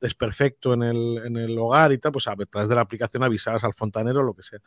desperfecto 0.01 0.75
en 0.75 0.83
el, 0.83 1.19
en 1.25 1.37
el, 1.37 1.59
hogar 1.59 1.93
y 1.93 1.99
tal, 1.99 2.13
pues 2.13 2.29
a 2.29 2.37
través 2.37 2.69
de 2.69 2.75
la 2.75 2.83
aplicación 2.83 3.23
avisabas 3.23 3.65
al 3.65 3.73
fontanero 3.73 4.23
lo 4.23 4.35
que 4.35 4.43
sea. 4.43 4.59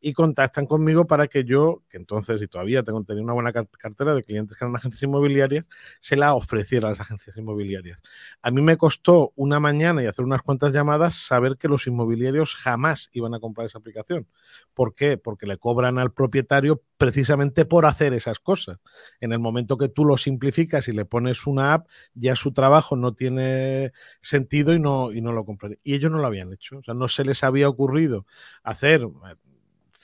Y 0.00 0.12
contactan 0.12 0.66
conmigo 0.66 1.06
para 1.06 1.26
que 1.26 1.44
yo, 1.44 1.82
que 1.88 1.96
entonces 1.96 2.40
y 2.40 2.46
todavía 2.46 2.82
tengo 2.82 3.02
tenía 3.04 3.22
una 3.22 3.32
buena 3.32 3.52
cartera 3.52 4.14
de 4.14 4.22
clientes 4.22 4.56
que 4.56 4.64
eran 4.64 4.76
agencias 4.76 5.02
inmobiliarias, 5.02 5.68
se 6.00 6.16
la 6.16 6.34
ofreciera 6.34 6.88
a 6.88 6.90
las 6.92 7.00
agencias 7.00 7.36
inmobiliarias. 7.36 8.00
A 8.42 8.50
mí 8.50 8.62
me 8.62 8.76
costó 8.76 9.32
una 9.36 9.60
mañana 9.60 10.02
y 10.02 10.06
hacer 10.06 10.24
una 10.24 10.35
cuantas 10.42 10.72
llamadas, 10.72 11.14
saber 11.14 11.56
que 11.56 11.68
los 11.68 11.86
inmobiliarios 11.86 12.54
jamás 12.54 13.08
iban 13.12 13.34
a 13.34 13.40
comprar 13.40 13.66
esa 13.66 13.78
aplicación. 13.78 14.26
¿Por 14.74 14.94
qué? 14.94 15.18
Porque 15.18 15.46
le 15.46 15.58
cobran 15.58 15.98
al 15.98 16.12
propietario 16.12 16.82
precisamente 16.96 17.64
por 17.64 17.86
hacer 17.86 18.12
esas 18.14 18.38
cosas. 18.38 18.78
En 19.20 19.32
el 19.32 19.38
momento 19.38 19.76
que 19.76 19.88
tú 19.88 20.04
lo 20.04 20.16
simplificas 20.16 20.88
y 20.88 20.92
le 20.92 21.04
pones 21.04 21.46
una 21.46 21.74
app, 21.74 21.88
ya 22.14 22.34
su 22.34 22.52
trabajo 22.52 22.96
no 22.96 23.14
tiene 23.14 23.92
sentido 24.20 24.74
y 24.74 24.80
no, 24.80 25.12
y 25.12 25.20
no 25.20 25.32
lo 25.32 25.44
compran. 25.44 25.78
Y 25.82 25.94
ellos 25.94 26.10
no 26.10 26.18
lo 26.18 26.26
habían 26.26 26.52
hecho. 26.52 26.78
O 26.78 26.82
sea, 26.82 26.94
no 26.94 27.08
se 27.08 27.24
les 27.24 27.44
había 27.44 27.68
ocurrido 27.68 28.26
hacer 28.62 29.06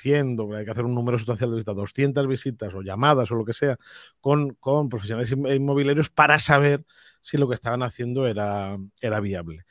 100, 0.02 0.36
hay 0.56 0.64
que 0.64 0.70
hacer 0.70 0.84
un 0.84 0.94
número 0.94 1.18
sustancial 1.18 1.50
de 1.50 1.56
visitas, 1.56 1.76
200 1.76 2.26
visitas 2.26 2.74
o 2.74 2.82
llamadas 2.82 3.30
o 3.30 3.36
lo 3.36 3.44
que 3.44 3.52
sea 3.52 3.78
con, 4.20 4.54
con 4.54 4.88
profesionales 4.88 5.30
inmobiliarios 5.32 6.10
para 6.10 6.38
saber 6.38 6.84
si 7.20 7.36
lo 7.36 7.48
que 7.48 7.54
estaban 7.54 7.82
haciendo 7.82 8.26
era, 8.26 8.76
era 9.00 9.20
viable 9.20 9.64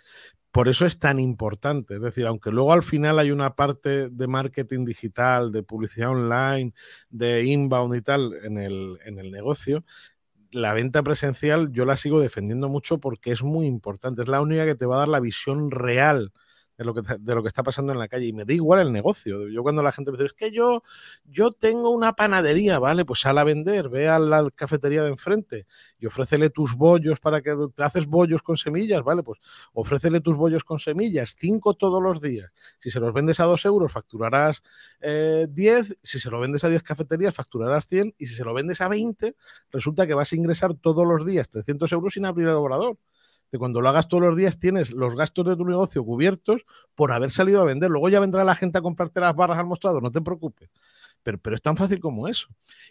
por 0.52 0.68
eso 0.68 0.86
es 0.86 1.00
tan 1.00 1.20
importante. 1.20 1.96
Es 1.96 2.02
decir, 2.02 2.28
aunque 2.28 2.52
luego 2.52 2.74
al 2.74 2.84
final 2.84 3.20
hay 3.20 3.32
una 3.32 3.56
parte 3.56 4.10
de 4.10 4.28
marketing 4.28 4.86
digital, 4.86 5.52
de 5.52 5.64
publicidad 5.64 6.10
online, 6.10 6.74
de 7.10 7.46
inbound 7.46 7.96
y 7.96 8.02
tal 8.02 8.34
en 8.44 8.58
el, 8.58 9.00
en 9.06 9.20
el 9.20 9.32
negocio, 9.32 9.84
la 10.52 10.74
venta 10.74 11.04
presencial 11.04 11.72
yo 11.72 11.86
la 11.86 11.98
sigo 11.98 12.20
defendiendo 12.20 12.70
mucho 12.70 13.00
porque 13.00 13.32
es 13.32 13.44
muy 13.44 13.66
importante. 13.66 14.24
Es 14.24 14.28
la 14.28 14.42
única 14.42 14.66
que 14.66 14.76
te 14.76 14.86
va 14.86 14.96
a 14.96 15.00
dar 15.00 15.08
la 15.08 15.20
visión 15.22 15.72
real 15.72 16.34
de 16.82 17.36
lo, 17.36 17.42
que, 17.44 17.48
está 17.48 17.64
pasando 17.64 17.94
en 17.94 18.00
la 18.00 18.08
calle 18.08 18.26
y 18.26 18.34
me 18.34 18.44
da 18.46 18.54
igual 18.54 18.80
el 18.80 18.92
negocio. 18.92 19.48
Yo 19.50 19.62
cuando 19.62 19.84
la 19.84 19.92
gente 19.92 20.12
me 20.12 20.18
dice, 20.18 20.28
es 20.28 20.34
que 20.34 20.52
yo, 20.52 20.84
yo 21.26 21.52
tengo 21.52 21.92
una 21.92 22.14
panadería, 22.14 22.80
¿vale? 22.80 23.06
Pues 23.06 23.20
sal 23.22 23.38
a 23.38 23.44
vender, 23.44 23.90
ve 23.90 24.10
a 24.10 24.20
la 24.20 24.50
cafetería 24.54 25.04
de 25.04 25.10
enfrente 25.10 25.68
y 26.00 26.08
ofrécele 26.08 26.50
tus 26.50 26.76
bollos 26.76 27.20
para 27.20 27.42
que 27.42 27.56
te 27.76 27.84
haces 27.84 28.08
bollos 28.08 28.42
con 28.42 28.58
semillas, 28.58 29.04
¿vale? 29.04 29.22
Pues 29.22 29.40
ofrécele 29.74 30.22
tus 30.22 30.36
bollos 30.36 30.64
con 30.64 30.80
semillas, 30.80 31.36
cinco 31.38 31.76
todos 31.76 32.02
los 32.02 32.22
días. 32.22 32.52
Si 32.80 32.90
se 32.90 33.00
los 33.00 33.14
vendes 33.14 33.40
a 33.40 33.44
dos 33.44 33.64
euros, 33.66 33.92
facturarás 33.92 34.64
eh, 35.02 35.48
10, 35.50 36.00
si 36.02 36.20
se 36.20 36.30
lo 36.30 36.40
vendes 36.40 36.64
a 36.64 36.70
10 36.70 36.82
cafeterías, 36.84 37.36
facturarás 37.36 37.88
100 37.88 38.16
y 38.18 38.26
si 38.26 38.36
se 38.36 38.44
lo 38.44 38.54
vendes 38.54 38.82
a 38.82 38.88
20, 38.88 39.36
resulta 39.72 40.08
que 40.08 40.14
vas 40.14 40.32
a 40.34 40.36
ingresar 40.36 40.74
todos 40.76 41.06
los 41.06 41.26
días 41.28 41.50
300 41.50 41.92
euros 41.92 42.14
sin 42.14 42.26
abrir 42.26 42.48
el 42.48 42.56
obrador 42.56 42.98
cuando 43.58 43.82
lo 43.82 43.90
hagas 43.90 44.08
todos 44.08 44.24
los 44.24 44.38
días 44.38 44.60
tienes 44.60 44.92
los 44.92 45.16
gastos 45.16 45.46
de 45.46 45.56
tu 45.56 45.66
negocio 45.66 46.04
cubiertos 46.04 46.62
por 46.96 47.12
haber 47.12 47.32
salido 47.32 47.62
a 47.62 47.66
vender. 47.66 47.90
Luego 47.90 48.10
ya 48.10 48.20
vendrá 48.20 48.44
la 48.44 48.56
gente 48.56 48.78
a 48.78 48.82
comprarte 48.82 49.20
las 49.20 49.36
barras 49.36 49.60
al 49.60 49.66
mostrador, 49.66 50.02
no 50.02 50.12
te 50.12 50.22
preocupes. 50.22 50.70
Pero, 51.24 51.38
pero, 51.38 51.56
es 51.56 51.62
tan 51.62 51.78
fácil 51.78 52.00
como 52.00 52.28
eso. 52.28 52.48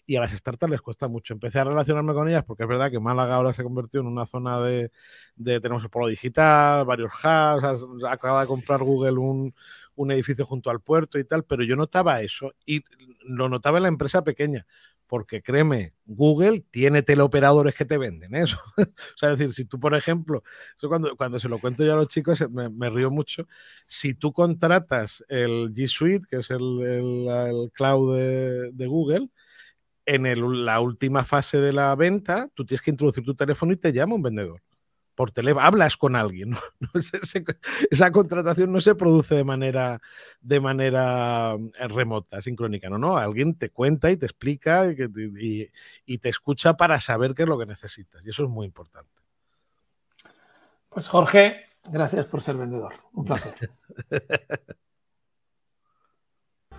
Y 0.06 0.16
a 0.16 0.20
las 0.20 0.30
startups 0.30 0.70
les 0.70 0.80
cuesta 0.80 1.08
mucho. 1.08 1.34
Empecé 1.34 1.58
a 1.58 1.64
relacionarme 1.64 2.14
con 2.14 2.28
ellas 2.28 2.44
porque 2.44 2.62
es 2.62 2.68
verdad 2.68 2.90
que 2.90 3.00
Málaga 3.00 3.34
ahora 3.34 3.52
se 3.52 3.62
ha 3.62 3.64
convertido 3.64 4.02
en 4.02 4.08
una 4.08 4.24
zona 4.24 4.60
de, 4.60 4.92
de 5.34 5.60
tenemos 5.60 5.82
el 5.82 5.90
polo 5.90 6.06
digital, 6.06 6.84
varios 6.84 7.12
hubs, 7.12 7.86
acaba 8.08 8.42
de 8.42 8.46
comprar 8.46 8.84
Google 8.84 9.18
un, 9.18 9.54
un 9.96 10.12
edificio 10.12 10.46
junto 10.46 10.70
al 10.70 10.80
puerto 10.80 11.18
y 11.18 11.24
tal, 11.24 11.44
pero 11.44 11.64
yo 11.64 11.74
notaba 11.76 12.22
eso 12.22 12.52
y 12.64 12.84
lo 13.24 13.48
notaba 13.48 13.78
en 13.78 13.82
la 13.82 13.88
empresa 13.88 14.22
pequeña 14.22 14.66
porque 15.10 15.42
créeme, 15.42 15.92
Google 16.06 16.64
tiene 16.70 17.02
teleoperadores 17.02 17.74
que 17.74 17.84
te 17.84 17.98
venden 17.98 18.36
eso. 18.36 18.56
o 18.78 19.18
sea, 19.18 19.32
es 19.32 19.38
decir, 19.40 19.52
si 19.52 19.64
tú, 19.64 19.80
por 19.80 19.92
ejemplo, 19.96 20.44
cuando, 20.80 21.16
cuando 21.16 21.40
se 21.40 21.48
lo 21.48 21.58
cuento 21.58 21.84
yo 21.84 21.94
a 21.94 21.96
los 21.96 22.06
chicos, 22.06 22.48
me, 22.48 22.90
río 22.90 23.10
mucho, 23.10 23.48
si 23.88 24.14
tú 24.14 24.32
contratas 24.32 25.24
el 25.28 25.74
G 25.74 25.88
Suite, 25.88 26.26
que 26.30 26.36
es 26.36 26.50
el, 26.52 26.80
el, 26.80 27.72
cloud 27.72 28.16
de, 28.16 28.70
de, 28.70 28.86
Google, 28.86 29.28
en 30.06 30.26
el, 30.26 30.64
la 30.64 30.80
última 30.80 31.24
fase 31.24 31.58
de 31.58 31.72
la 31.72 31.92
venta, 31.96 32.48
tú 32.54 32.64
tienes 32.64 32.80
que 32.80 32.92
introducir 32.92 33.24
tu 33.24 33.34
teléfono 33.34 33.72
y 33.72 33.78
te 33.78 33.92
llama 33.92 34.14
un 34.14 34.22
vendedor 34.22 34.62
por 35.20 35.32
teléfono, 35.32 35.66
hablas 35.66 35.98
con 35.98 36.16
alguien. 36.16 36.56
esa 37.90 38.10
contratación 38.10 38.72
no 38.72 38.80
se 38.80 38.94
produce 38.94 39.34
de 39.34 39.44
manera, 39.44 40.00
de 40.40 40.60
manera 40.60 41.56
eh, 41.78 41.88
remota, 41.88 42.40
sincrónica, 42.40 42.88
no, 42.88 42.96
no, 42.96 43.18
alguien 43.18 43.54
te 43.54 43.68
cuenta 43.68 44.10
y 44.10 44.16
te 44.16 44.24
explica 44.24 44.86
y, 44.86 45.70
y, 46.06 46.18
te 46.18 46.30
escucha 46.30 46.72
para 46.72 46.98
saber 47.00 47.34
qué 47.34 47.42
es 47.42 47.48
lo 47.50 47.58
que 47.58 47.66
necesitas. 47.66 48.24
Y 48.24 48.30
eso 48.30 48.44
es 48.44 48.48
muy 48.48 48.64
importante. 48.64 49.10
Pues 50.88 51.06
Jorge, 51.06 51.66
gracias 51.84 52.24
por 52.24 52.40
ser 52.40 52.56
vendedor. 52.56 52.94
Un 53.12 53.26
placer. 53.26 53.72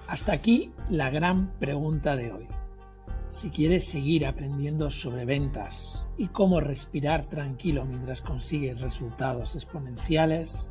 Hasta 0.07 0.33
aquí 0.33 0.73
la 0.89 1.11
gran 1.11 1.59
pregunta 1.59 2.15
de 2.15 2.31
hoy. 2.31 2.60
Si 3.31 3.49
quieres 3.49 3.85
seguir 3.85 4.25
aprendiendo 4.25 4.89
sobre 4.89 5.23
ventas 5.23 6.05
y 6.17 6.27
cómo 6.27 6.59
respirar 6.59 7.29
tranquilo 7.29 7.85
mientras 7.85 8.19
consigues 8.21 8.81
resultados 8.81 9.55
exponenciales, 9.55 10.69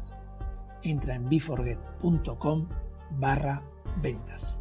entra 0.82 1.14
en 1.14 1.26
biforget.com 1.26 2.68
barra 3.12 3.62
ventas. 4.02 4.59